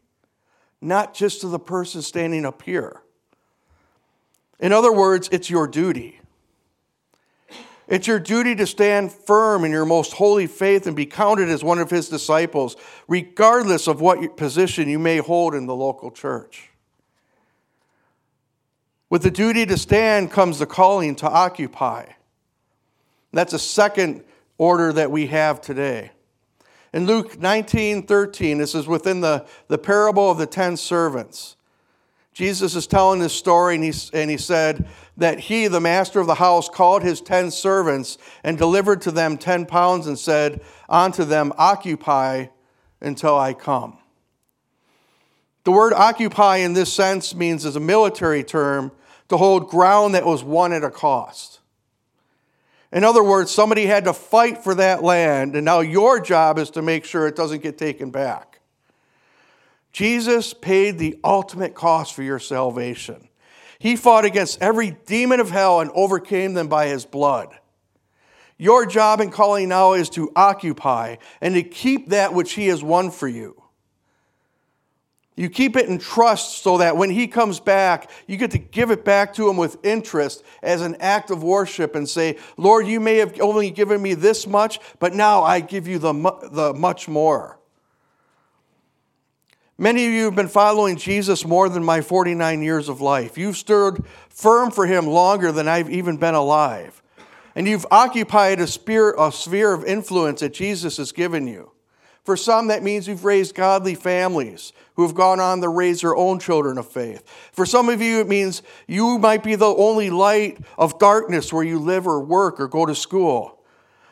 not 0.81 1.13
just 1.13 1.41
to 1.41 1.49
the 1.49 1.59
person 1.59 2.03
standing 2.03 2.47
up 2.47 2.63
here. 2.63 3.03
In 4.61 4.73
other 4.73 4.93
words, 4.93 5.29
it's 5.33 5.51
your 5.51 5.67
duty. 5.67 6.21
It's 7.89 8.07
your 8.07 8.19
duty 8.21 8.55
to 8.57 8.67
stand 8.67 9.11
firm 9.11 9.65
in 9.65 9.73
your 9.73 9.87
most 9.87 10.13
holy 10.13 10.47
faith 10.47 10.87
and 10.87 10.95
be 10.95 11.07
counted 11.07 11.49
as 11.49 11.65
one 11.65 11.79
of 11.79 11.91
his 11.91 12.09
disciples, 12.09 12.77
regardless 13.09 13.89
of 13.89 14.01
what 14.01 14.37
position 14.37 14.89
you 14.89 14.99
may 14.99 15.19
hold 15.19 15.55
in 15.55 15.67
the 15.67 15.75
local 15.75 16.11
church. 16.11 16.71
With 19.11 19.23
the 19.23 19.31
duty 19.31 19.65
to 19.67 19.79
stand 19.79 20.31
comes 20.31 20.59
the 20.59 20.67
calling 20.67 21.15
to 21.17 21.29
occupy. 21.29 22.07
That's 23.33 23.53
a 23.53 23.59
second 23.59 24.25
order 24.59 24.93
that 24.93 25.11
we 25.11 25.29
have 25.29 25.61
today. 25.61 26.11
In 26.93 27.07
Luke 27.07 27.39
19 27.39 28.07
13, 28.07 28.59
this 28.59 28.75
is 28.75 28.87
within 28.87 29.21
the, 29.21 29.47
the 29.69 29.79
parable 29.79 30.31
of 30.31 30.39
the 30.39 30.47
ten 30.47 30.77
servants. 30.77 31.57
Jesus 32.33 32.77
is 32.77 32.87
telling 32.87 33.19
this 33.19 33.35
story, 33.35 33.75
and 33.75 33.85
he, 33.85 33.93
and 34.13 34.31
he 34.31 34.37
said 34.37 34.87
that 35.17 35.41
he, 35.41 35.67
the 35.67 35.81
master 35.81 36.21
of 36.21 36.27
the 36.27 36.37
house, 36.37 36.69
called 36.69 37.03
his 37.03 37.21
ten 37.21 37.51
servants 37.51 38.17
and 38.45 38.57
delivered 38.57 39.01
to 39.03 39.11
them 39.11 39.37
ten 39.37 39.67
pounds 39.67 40.07
and 40.07 40.19
said 40.19 40.61
unto 40.89 41.25
them, 41.25 41.53
Occupy 41.59 42.47
until 43.01 43.37
I 43.37 43.55
come. 43.55 43.99
The 45.65 45.73
word 45.73 45.93
occupy 45.93 46.59
in 46.59 46.73
this 46.73 46.93
sense 46.93 47.35
means, 47.35 47.67
as 47.67 47.77
a 47.77 47.81
military 47.81 48.45
term, 48.45 48.93
to 49.29 49.37
hold 49.37 49.69
ground 49.69 50.15
that 50.15 50.25
was 50.25 50.43
won 50.43 50.73
at 50.73 50.85
a 50.85 50.91
cost. 50.91 51.61
In 52.91 53.05
other 53.05 53.23
words, 53.23 53.51
somebody 53.51 53.87
had 53.87 54.05
to 54.05 54.15
fight 54.15 54.65
for 54.65 54.75
that 54.75 55.03
land, 55.03 55.55
and 55.55 55.65
now 55.65 55.81
your 55.81 56.21
job 56.21 56.59
is 56.59 56.71
to 56.71 56.83
make 56.83 57.05
sure 57.05 57.27
it 57.27 57.37
doesn't 57.37 57.63
get 57.63 57.77
taken 57.77 58.11
back. 58.11 58.61
Jesus 59.93 60.55
paid 60.55 60.99
the 60.99 61.19
ultimate 61.23 61.75
cost 61.75 62.15
for 62.15 62.23
your 62.23 62.39
salvation. 62.39 63.29
He 63.79 63.95
fought 63.95 64.25
against 64.25 64.63
every 64.63 64.97
demon 65.07 65.41
of 65.41 65.51
hell 65.51 65.81
and 65.81 65.91
overcame 65.95 66.55
them 66.55 66.69
by 66.69 66.87
his 66.87 67.05
blood. 67.05 67.57
Your 68.57 68.87
job 68.87 69.21
and 69.21 69.33
calling 69.33 69.69
now 69.69 69.93
is 69.93 70.11
to 70.11 70.33
occupy 70.35 71.17
and 71.41 71.55
to 71.55 71.63
keep 71.63 72.09
that 72.09 72.35
which 72.35 72.53
he 72.53 72.67
has 72.69 72.83
won 72.83 73.11
for 73.11 73.29
you. 73.29 73.63
You 75.39 75.49
keep 75.49 75.77
it 75.77 75.89
in 75.89 75.99
trust 75.99 76.65
so 76.65 76.79
that 76.79 76.97
when 76.97 77.11
he 77.11 77.29
comes 77.29 77.61
back, 77.61 78.11
you 78.27 78.37
get 78.37 78.51
to 78.51 78.59
give 78.59 78.91
it 78.91 79.05
back 79.05 79.33
to 79.35 79.49
him 79.49 79.57
with 79.57 79.77
interest 79.85 80.43
as 80.65 80.83
an 80.83 80.97
act 80.99 81.31
of 81.31 81.45
worship 81.45 81.95
and 81.95 82.09
say, 82.09 82.39
Lord, 82.57 82.89
you 82.89 82.99
may 82.99 83.19
have 83.19 83.41
only 83.41 83.71
given 83.71 84.03
me 84.03 84.15
this 84.15 84.49
much, 84.49 84.81
but 84.99 85.15
now 85.15 85.45
I 85.45 85.61
give 85.61 85.87
you 85.87 86.01
the, 86.01 86.13
the 86.51 86.75
much 86.75 87.07
more. 87.07 87.61
Many 89.79 90.07
of 90.07 90.13
you 90.13 90.25
have 90.25 90.35
been 90.35 90.49
following 90.49 90.97
Jesus 90.97 91.45
more 91.45 91.69
than 91.69 91.85
my 91.85 92.01
49 92.01 92.61
years 92.61 92.89
of 92.89 93.01
life. 93.01 93.39
You've 93.39 93.57
stood 93.57 94.05
firm 94.29 94.73
for 94.73 94.87
him 94.87 95.07
longer 95.07 95.53
than 95.53 95.69
I've 95.69 95.89
even 95.89 96.17
been 96.17 96.35
alive. 96.35 97.01
And 97.55 97.69
you've 97.69 97.87
occupied 97.93 98.59
a 98.59 98.67
sphere, 98.67 99.15
a 99.17 99.31
sphere 99.31 99.73
of 99.73 99.85
influence 99.85 100.41
that 100.41 100.53
Jesus 100.53 100.97
has 100.97 101.13
given 101.13 101.47
you. 101.47 101.71
For 102.29 102.37
some, 102.37 102.67
that 102.67 102.83
means 102.83 103.09
you've 103.09 103.25
raised 103.25 103.55
godly 103.55 103.95
families 103.95 104.75
who 104.97 105.03
have 105.07 105.15
gone 105.15 105.41
on 105.41 105.63
to 105.63 105.71
raise 105.71 106.03
their 106.03 106.15
own 106.15 106.39
children 106.39 106.77
of 106.77 106.87
faith. 106.87 107.27
For 107.53 107.65
some 107.65 107.89
of 107.89 108.03
you, 108.03 108.21
it 108.21 108.29
means 108.29 108.61
you 108.87 109.19
might 109.19 109.43
be 109.43 109.55
the 109.55 109.75
only 109.75 110.11
light 110.11 110.59
of 110.77 110.99
darkness 110.99 111.55
where 111.55 111.65
you 111.65 111.79
live 111.79 112.07
or 112.07 112.21
work 112.21 112.61
or 112.61 112.69
go 112.69 112.85
to 112.85 112.95
school. 112.95 113.59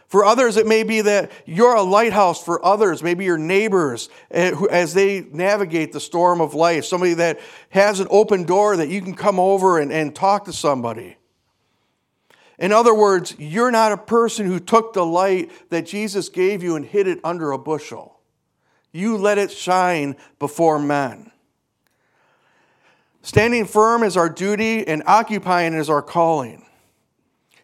For 0.08 0.24
others, 0.24 0.56
it 0.56 0.66
may 0.66 0.82
be 0.82 1.02
that 1.02 1.30
you're 1.44 1.74
a 1.74 1.82
lighthouse 1.82 2.42
for 2.42 2.64
others, 2.64 3.02
maybe 3.02 3.26
your 3.26 3.36
neighbors, 3.36 4.08
eh, 4.30 4.58
as 4.70 4.94
they 4.94 5.20
navigate 5.30 5.92
the 5.92 6.00
storm 6.00 6.40
of 6.40 6.54
life. 6.54 6.86
Somebody 6.86 7.12
that 7.12 7.38
has 7.68 8.00
an 8.00 8.06
open 8.08 8.44
door 8.44 8.78
that 8.78 8.88
you 8.88 9.02
can 9.02 9.12
come 9.12 9.38
over 9.38 9.78
and, 9.78 9.92
and 9.92 10.14
talk 10.14 10.46
to 10.46 10.54
somebody. 10.54 11.18
In 12.58 12.72
other 12.72 12.94
words, 12.94 13.34
you're 13.38 13.70
not 13.70 13.92
a 13.92 13.96
person 13.96 14.46
who 14.46 14.58
took 14.58 14.92
the 14.92 15.04
light 15.04 15.50
that 15.70 15.86
Jesus 15.86 16.28
gave 16.28 16.62
you 16.62 16.76
and 16.76 16.84
hid 16.84 17.06
it 17.06 17.20
under 17.22 17.52
a 17.52 17.58
bushel. 17.58 18.20
You 18.92 19.18
let 19.18 19.36
it 19.36 19.50
shine 19.50 20.16
before 20.38 20.78
men. 20.78 21.30
Standing 23.20 23.66
firm 23.66 24.02
is 24.02 24.16
our 24.16 24.30
duty, 24.30 24.86
and 24.86 25.02
occupying 25.06 25.74
is 25.74 25.90
our 25.90 26.00
calling. 26.00 26.64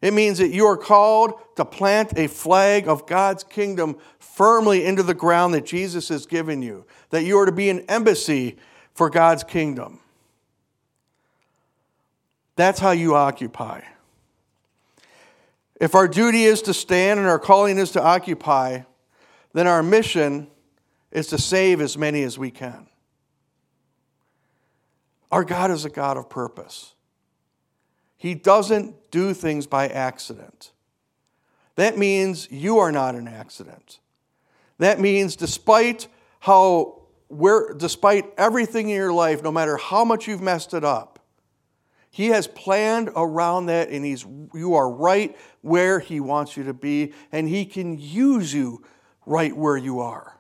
It 0.02 0.12
means 0.12 0.38
that 0.38 0.48
you 0.48 0.66
are 0.66 0.76
called 0.76 1.34
to 1.56 1.64
plant 1.64 2.18
a 2.18 2.26
flag 2.26 2.88
of 2.88 3.06
God's 3.06 3.44
kingdom 3.44 3.96
firmly 4.18 4.84
into 4.84 5.04
the 5.04 5.14
ground 5.14 5.54
that 5.54 5.64
Jesus 5.64 6.08
has 6.08 6.26
given 6.26 6.60
you, 6.60 6.84
that 7.10 7.22
you 7.22 7.38
are 7.38 7.46
to 7.46 7.52
be 7.52 7.70
an 7.70 7.80
embassy 7.88 8.58
for 8.92 9.08
God's 9.08 9.44
kingdom. 9.44 10.00
That's 12.56 12.80
how 12.80 12.90
you 12.90 13.14
occupy. 13.14 13.82
If 15.82 15.96
our 15.96 16.06
duty 16.06 16.44
is 16.44 16.62
to 16.62 16.74
stand 16.74 17.18
and 17.18 17.28
our 17.28 17.40
calling 17.40 17.76
is 17.76 17.90
to 17.90 18.00
occupy, 18.00 18.82
then 19.52 19.66
our 19.66 19.82
mission 19.82 20.46
is 21.10 21.26
to 21.26 21.38
save 21.38 21.80
as 21.80 21.98
many 21.98 22.22
as 22.22 22.38
we 22.38 22.52
can. 22.52 22.86
Our 25.32 25.42
God 25.42 25.72
is 25.72 25.84
a 25.84 25.90
God 25.90 26.16
of 26.16 26.30
purpose. 26.30 26.94
He 28.16 28.32
doesn't 28.36 29.10
do 29.10 29.34
things 29.34 29.66
by 29.66 29.88
accident. 29.88 30.70
That 31.74 31.98
means 31.98 32.48
you 32.48 32.78
are 32.78 32.92
not 32.92 33.16
an 33.16 33.26
accident. 33.26 33.98
That 34.78 35.00
means 35.00 35.34
despite 35.34 36.06
how 36.38 37.00
where 37.26 37.74
despite 37.74 38.32
everything 38.38 38.88
in 38.88 38.94
your 38.94 39.12
life, 39.12 39.42
no 39.42 39.50
matter 39.50 39.78
how 39.78 40.04
much 40.04 40.28
you've 40.28 40.42
messed 40.42 40.74
it 40.74 40.84
up, 40.84 41.11
he 42.12 42.28
has 42.28 42.46
planned 42.46 43.10
around 43.16 43.66
that 43.66 43.88
and 43.88 44.04
he's 44.04 44.24
you 44.54 44.74
are 44.74 44.88
right 44.88 45.34
where 45.62 45.98
he 45.98 46.20
wants 46.20 46.58
you 46.58 46.64
to 46.64 46.74
be 46.74 47.14
and 47.32 47.48
he 47.48 47.64
can 47.64 47.98
use 47.98 48.52
you 48.52 48.84
right 49.24 49.56
where 49.56 49.78
you 49.78 50.00
are. 50.00 50.38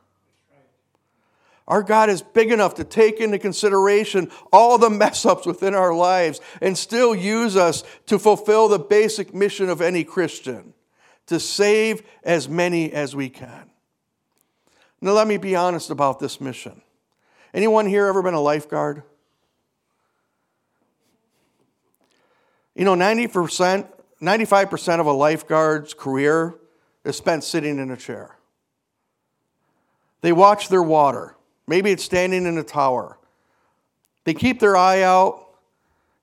Our 1.66 1.82
God 1.82 2.10
is 2.10 2.20
big 2.20 2.52
enough 2.52 2.74
to 2.74 2.84
take 2.84 3.20
into 3.20 3.38
consideration 3.38 4.30
all 4.52 4.76
the 4.76 4.90
mess 4.90 5.24
ups 5.24 5.46
within 5.46 5.74
our 5.74 5.94
lives 5.94 6.42
and 6.60 6.76
still 6.76 7.14
use 7.14 7.56
us 7.56 7.84
to 8.06 8.18
fulfill 8.18 8.68
the 8.68 8.78
basic 8.78 9.32
mission 9.32 9.70
of 9.70 9.80
any 9.80 10.04
Christian 10.04 10.74
to 11.28 11.40
save 11.40 12.02
as 12.22 12.50
many 12.50 12.92
as 12.92 13.16
we 13.16 13.30
can. 13.30 13.70
Now, 15.00 15.12
let 15.12 15.26
me 15.26 15.38
be 15.38 15.56
honest 15.56 15.88
about 15.88 16.18
this 16.18 16.38
mission. 16.38 16.82
Anyone 17.54 17.86
here 17.86 18.06
ever 18.06 18.22
been 18.22 18.34
a 18.34 18.40
lifeguard? 18.40 19.04
You 22.74 22.84
know, 22.84 22.94
90%, 22.94 23.86
95% 24.20 25.00
of 25.00 25.06
a 25.06 25.12
lifeguard's 25.12 25.94
career 25.94 26.54
is 27.04 27.16
spent 27.16 27.44
sitting 27.44 27.78
in 27.78 27.90
a 27.90 27.96
chair. 27.96 28.36
They 30.22 30.32
watch 30.32 30.68
their 30.68 30.82
water. 30.82 31.36
Maybe 31.66 31.90
it's 31.90 32.04
standing 32.04 32.46
in 32.46 32.56
a 32.56 32.62
tower. 32.62 33.18
They 34.24 34.34
keep 34.34 34.60
their 34.60 34.76
eye 34.76 35.02
out, 35.02 35.48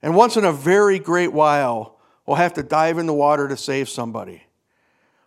and 0.02 0.16
once 0.16 0.36
in 0.36 0.44
a 0.44 0.52
very 0.52 0.98
great 0.98 1.32
while, 1.32 1.98
will 2.26 2.36
have 2.36 2.54
to 2.54 2.62
dive 2.62 2.98
in 2.98 3.06
the 3.06 3.14
water 3.14 3.48
to 3.48 3.56
save 3.56 3.88
somebody. 3.88 4.44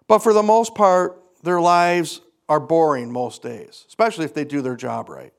But 0.08 0.20
for 0.20 0.34
the 0.34 0.44
most 0.44 0.74
part, 0.74 1.22
their 1.44 1.60
lives 1.60 2.22
are 2.50 2.60
boring 2.60 3.12
most 3.12 3.42
days, 3.42 3.86
especially 3.88 4.26
if 4.26 4.34
they 4.34 4.46
do 4.46 4.62
their 4.62 4.76
job 4.76 5.10
right. 5.10 5.34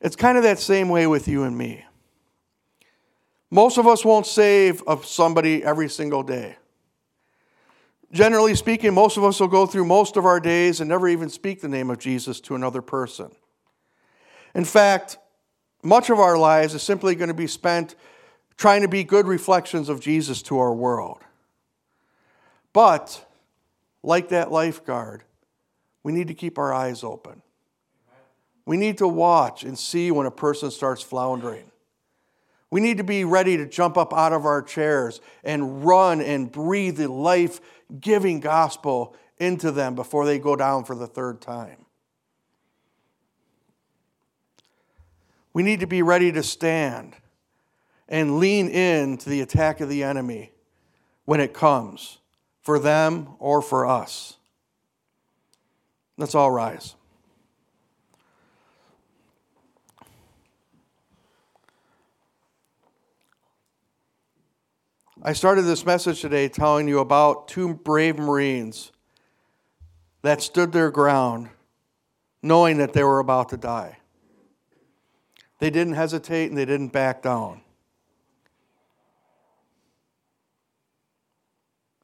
It's 0.00 0.16
kind 0.16 0.36
of 0.36 0.44
that 0.44 0.58
same 0.58 0.88
way 0.88 1.06
with 1.06 1.28
you 1.28 1.42
and 1.42 1.56
me. 1.56 1.84
Most 3.50 3.78
of 3.78 3.86
us 3.86 4.04
won't 4.04 4.26
save 4.26 4.82
of 4.86 5.06
somebody 5.06 5.64
every 5.64 5.88
single 5.88 6.22
day. 6.22 6.56
Generally 8.12 8.54
speaking, 8.54 8.94
most 8.94 9.16
of 9.16 9.24
us 9.24 9.40
will 9.40 9.48
go 9.48 9.66
through 9.66 9.84
most 9.84 10.16
of 10.16 10.24
our 10.24 10.40
days 10.40 10.80
and 10.80 10.88
never 10.88 11.08
even 11.08 11.28
speak 11.28 11.60
the 11.60 11.68
name 11.68 11.90
of 11.90 11.98
Jesus 11.98 12.40
to 12.40 12.54
another 12.54 12.82
person. 12.82 13.30
In 14.54 14.64
fact, 14.64 15.18
much 15.82 16.10
of 16.10 16.18
our 16.18 16.38
lives 16.38 16.74
is 16.74 16.82
simply 16.82 17.14
going 17.14 17.28
to 17.28 17.34
be 17.34 17.46
spent 17.46 17.94
trying 18.56 18.82
to 18.82 18.88
be 18.88 19.04
good 19.04 19.26
reflections 19.26 19.88
of 19.88 20.00
Jesus 20.00 20.42
to 20.42 20.58
our 20.58 20.74
world. 20.74 21.20
But, 22.72 23.24
like 24.02 24.30
that 24.30 24.50
lifeguard, 24.50 25.22
we 26.02 26.12
need 26.12 26.28
to 26.28 26.34
keep 26.34 26.58
our 26.58 26.72
eyes 26.72 27.04
open. 27.04 27.42
We 28.66 28.76
need 28.76 28.98
to 28.98 29.08
watch 29.08 29.62
and 29.62 29.78
see 29.78 30.10
when 30.10 30.26
a 30.26 30.30
person 30.30 30.70
starts 30.70 31.02
floundering. 31.02 31.70
We 32.70 32.80
need 32.80 32.98
to 32.98 33.04
be 33.04 33.24
ready 33.24 33.56
to 33.56 33.66
jump 33.66 33.96
up 33.96 34.12
out 34.12 34.32
of 34.32 34.44
our 34.44 34.62
chairs 34.62 35.20
and 35.42 35.84
run 35.84 36.20
and 36.20 36.52
breathe 36.52 36.98
the 36.98 37.10
life 37.10 37.60
giving 38.00 38.40
gospel 38.40 39.16
into 39.38 39.70
them 39.70 39.94
before 39.94 40.26
they 40.26 40.38
go 40.38 40.54
down 40.56 40.84
for 40.84 40.94
the 40.94 41.06
third 41.06 41.40
time. 41.40 41.86
We 45.52 45.62
need 45.62 45.80
to 45.80 45.86
be 45.86 46.02
ready 46.02 46.30
to 46.32 46.42
stand 46.42 47.16
and 48.08 48.38
lean 48.38 48.68
in 48.68 49.16
to 49.18 49.28
the 49.28 49.40
attack 49.40 49.80
of 49.80 49.88
the 49.88 50.02
enemy 50.02 50.52
when 51.24 51.40
it 51.40 51.52
comes, 51.52 52.18
for 52.62 52.78
them 52.78 53.28
or 53.38 53.60
for 53.60 53.86
us. 53.86 54.36
Let's 56.16 56.34
all 56.34 56.50
rise. 56.50 56.94
I 65.20 65.32
started 65.32 65.62
this 65.62 65.84
message 65.84 66.20
today 66.20 66.48
telling 66.48 66.86
you 66.86 67.00
about 67.00 67.48
two 67.48 67.74
brave 67.74 68.18
Marines 68.18 68.92
that 70.22 70.40
stood 70.40 70.70
their 70.70 70.92
ground 70.92 71.48
knowing 72.40 72.78
that 72.78 72.92
they 72.92 73.02
were 73.02 73.18
about 73.18 73.48
to 73.48 73.56
die. 73.56 73.98
They 75.58 75.70
didn't 75.70 75.94
hesitate 75.94 76.50
and 76.50 76.56
they 76.56 76.64
didn't 76.64 76.92
back 76.92 77.22
down. 77.22 77.62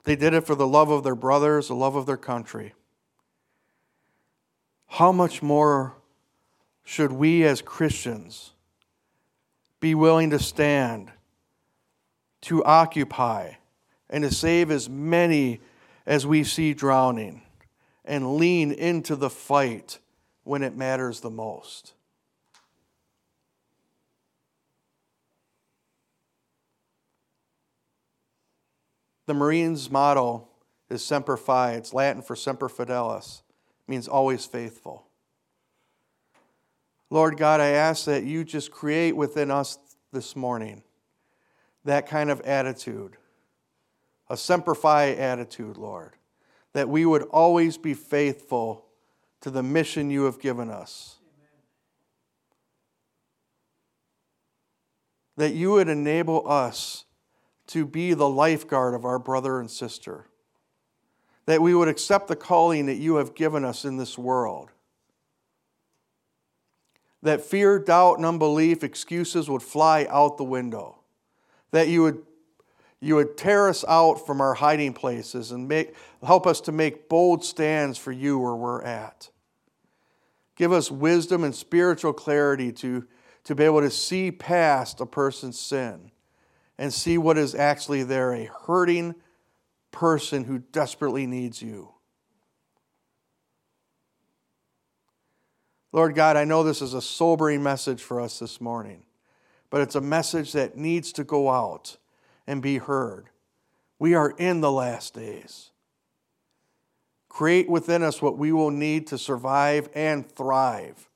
They 0.02 0.16
did 0.16 0.34
it 0.34 0.44
for 0.44 0.56
the 0.56 0.66
love 0.66 0.90
of 0.90 1.04
their 1.04 1.14
brothers, 1.14 1.68
the 1.68 1.74
love 1.74 1.94
of 1.94 2.06
their 2.06 2.16
country. 2.16 2.74
How 4.88 5.12
much 5.12 5.40
more 5.40 5.94
should 6.82 7.12
we 7.12 7.44
as 7.44 7.62
Christians 7.62 8.50
be 9.78 9.94
willing 9.94 10.30
to 10.30 10.40
stand, 10.40 11.12
to 12.44 12.62
occupy, 12.64 13.52
and 14.10 14.22
to 14.22 14.30
save 14.30 14.70
as 14.70 14.88
many 14.88 15.60
as 16.06 16.26
we 16.26 16.44
see 16.44 16.74
drowning, 16.74 17.42
and 18.04 18.36
lean 18.36 18.70
into 18.70 19.16
the 19.16 19.30
fight 19.30 19.98
when 20.42 20.62
it 20.62 20.76
matters 20.76 21.20
the 21.20 21.30
most? 21.30 21.94
The 29.26 29.34
Marines' 29.34 29.90
motto 29.90 30.46
is 30.90 31.02
Semper 31.02 31.38
Fi. 31.38 31.72
It's 31.72 31.94
Latin 31.94 32.20
for 32.20 32.36
Semper 32.36 32.68
Fidelis, 32.68 33.40
it 33.40 33.90
means 33.90 34.06
always 34.06 34.44
faithful. 34.44 35.06
Lord 37.08 37.38
God, 37.38 37.60
I 37.60 37.68
ask 37.68 38.04
that 38.04 38.24
you 38.24 38.44
just 38.44 38.70
create 38.70 39.16
within 39.16 39.50
us 39.50 39.78
this 40.12 40.36
morning 40.36 40.82
that 41.84 42.08
kind 42.08 42.30
of 42.30 42.40
attitude, 42.42 43.16
a 44.28 44.36
Semper 44.36 44.74
Fi 44.74 45.10
attitude, 45.10 45.76
Lord, 45.76 46.12
that 46.72 46.88
we 46.88 47.04
would 47.04 47.22
always 47.24 47.76
be 47.76 47.94
faithful 47.94 48.86
to 49.40 49.50
the 49.50 49.62
mission 49.62 50.10
you 50.10 50.24
have 50.24 50.40
given 50.40 50.70
us. 50.70 51.16
That 55.36 55.54
you 55.54 55.72
would 55.72 55.88
enable 55.88 56.48
us 56.48 57.04
to 57.68 57.84
be 57.84 58.14
the 58.14 58.28
lifeguard 58.28 58.94
of 58.94 59.04
our 59.04 59.18
brother 59.18 59.58
and 59.58 59.70
sister. 59.70 60.26
That 61.46 61.60
we 61.60 61.74
would 61.74 61.88
accept 61.88 62.28
the 62.28 62.36
calling 62.36 62.86
that 62.86 62.96
you 62.96 63.16
have 63.16 63.34
given 63.34 63.64
us 63.64 63.84
in 63.84 63.96
this 63.96 64.16
world 64.16 64.70
that 67.24 67.40
fear, 67.40 67.78
doubt, 67.78 68.18
and 68.18 68.26
unbelief, 68.26 68.84
excuses 68.84 69.48
would 69.48 69.62
fly 69.62 70.06
out 70.10 70.36
the 70.36 70.44
window. 70.44 70.98
That 71.72 71.88
you 71.88 72.02
would, 72.02 72.22
you 73.00 73.16
would 73.16 73.36
tear 73.36 73.68
us 73.68 73.84
out 73.86 74.26
from 74.26 74.40
our 74.40 74.54
hiding 74.54 74.92
places 74.92 75.50
and 75.50 75.68
make, 75.68 75.94
help 76.22 76.46
us 76.46 76.60
to 76.62 76.72
make 76.72 77.08
bold 77.08 77.44
stands 77.44 77.98
for 77.98 78.12
you 78.12 78.38
where 78.38 78.54
we're 78.54 78.82
at. 78.82 79.30
Give 80.56 80.72
us 80.72 80.90
wisdom 80.90 81.42
and 81.42 81.54
spiritual 81.54 82.12
clarity 82.12 82.72
to, 82.72 83.06
to 83.44 83.54
be 83.54 83.64
able 83.64 83.80
to 83.80 83.90
see 83.90 84.30
past 84.30 85.00
a 85.00 85.06
person's 85.06 85.58
sin 85.58 86.12
and 86.78 86.92
see 86.92 87.18
what 87.18 87.38
is 87.38 87.54
actually 87.54 88.02
there 88.02 88.32
a 88.32 88.50
hurting 88.66 89.14
person 89.90 90.44
who 90.44 90.58
desperately 90.58 91.26
needs 91.26 91.62
you. 91.62 91.90
Lord 95.92 96.16
God, 96.16 96.36
I 96.36 96.42
know 96.42 96.64
this 96.64 96.82
is 96.82 96.92
a 96.92 97.00
sobering 97.00 97.62
message 97.62 98.02
for 98.02 98.20
us 98.20 98.40
this 98.40 98.60
morning, 98.60 99.04
but 99.70 99.80
it's 99.80 99.94
a 99.94 100.00
message 100.00 100.52
that 100.52 100.76
needs 100.76 101.12
to 101.12 101.24
go 101.24 101.50
out 101.50 101.96
and 102.46 102.62
be 102.62 102.78
heard. 102.78 103.30
We 103.98 104.14
are 104.14 104.30
in 104.30 104.60
the 104.60 104.72
last 104.72 105.14
days. 105.14 105.70
Create 107.28 107.68
within 107.68 108.02
us 108.02 108.22
what 108.22 108.38
we 108.38 108.52
will 108.52 108.70
need 108.70 109.06
to 109.08 109.18
survive 109.18 109.88
and 109.94 110.30
thrive, 110.30 111.08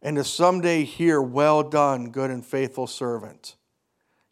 and 0.00 0.16
to 0.16 0.24
someday 0.24 0.84
hear, 0.84 1.20
Well 1.20 1.62
done, 1.62 2.10
good 2.10 2.30
and 2.30 2.44
faithful 2.44 2.86
servant. 2.86 3.56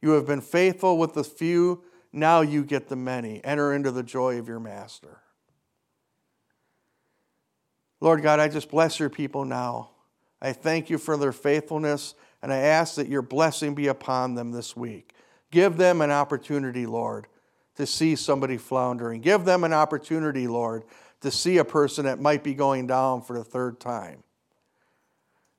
You 0.01 0.11
have 0.11 0.27
been 0.27 0.41
faithful 0.41 0.97
with 0.97 1.15
the 1.15 1.25
few, 1.25 1.83
now 2.13 2.41
you 2.41 2.65
get 2.65 2.89
the 2.89 2.97
many. 2.97 3.43
Enter 3.45 3.73
into 3.73 3.91
the 3.91 4.03
joy 4.03 4.39
of 4.39 4.49
your 4.49 4.61
master. 4.61 5.21
Lord 8.01 8.23
God, 8.23 8.41
I 8.41 8.49
just 8.49 8.71
bless 8.71 8.99
your 8.99 9.11
people 9.11 9.45
now. 9.45 9.91
I 10.41 10.53
thank 10.53 10.89
you 10.89 10.97
for 10.97 11.17
their 11.17 11.33
faithfulness, 11.33 12.15
and 12.42 12.53
I 12.53 12.59
ask 12.59 12.94
that 12.94 13.09
your 13.09 13.22
blessing 13.22 13.74
be 13.74 13.88
upon 13.88 14.35
them 14.35 14.53
this 14.53 14.76
week. 14.76 15.14
Give 15.50 15.76
them 15.76 16.00
an 16.00 16.11
opportunity, 16.11 16.87
Lord, 16.87 17.26
to 17.76 17.87
see 17.87 18.16
somebody 18.16 18.57
floundering. 18.57 19.20
Give 19.20 19.44
them 19.44 19.64
an 19.64 19.72
opportunity, 19.72 20.46
Lord, 20.46 20.85
to 21.20 21.31
see 21.31 21.59
a 21.59 21.64
person 21.64 22.05
that 22.05 22.20
might 22.20 22.42
be 22.42 22.55
going 22.55 22.87
down 22.87 23.22
for 23.22 23.37
the 23.37 23.44
third 23.44 23.81
time. 23.81 24.22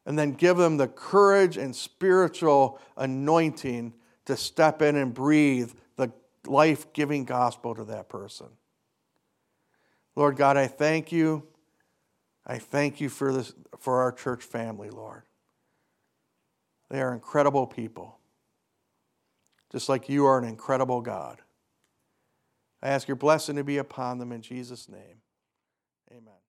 And 0.06 0.18
then 0.18 0.32
give 0.32 0.58
them 0.58 0.78
the 0.78 0.88
courage 0.88 1.58
and 1.58 1.76
spiritual 1.76 2.80
anointing 2.98 3.94
to 4.26 4.36
step 4.36 4.82
in 4.82 4.96
and 4.96 5.14
breathe 5.14 5.72
the 5.98 6.12
life 6.46 6.92
giving 6.94 7.26
gospel 7.26 7.76
to 7.76 7.84
that 7.86 8.10
person. 8.10 8.48
Lord 10.16 10.36
God, 10.38 10.58
I 10.58 10.68
thank 10.68 11.12
you. 11.12 11.44
I 12.46 12.58
thank 12.58 13.00
you 13.00 13.10
for, 13.10 13.32
this, 13.32 13.54
for 13.80 14.02
our 14.02 14.12
church 14.12 14.44
family, 14.44 14.90
Lord. 14.90 15.24
They 16.92 17.02
are 17.02 17.14
incredible 17.14 17.68
people, 17.68 18.20
just 19.72 19.88
like 19.88 20.10
you 20.10 20.26
are 20.26 20.38
an 20.38 20.44
incredible 20.44 21.00
God. 21.00 21.42
I 22.84 22.90
ask 22.90 23.08
your 23.08 23.16
blessing 23.16 23.56
to 23.56 23.64
be 23.64 23.78
upon 23.78 24.18
them 24.18 24.34
in 24.34 24.42
Jesus' 24.42 24.90
name. 24.90 25.22
Amen. 26.12 26.41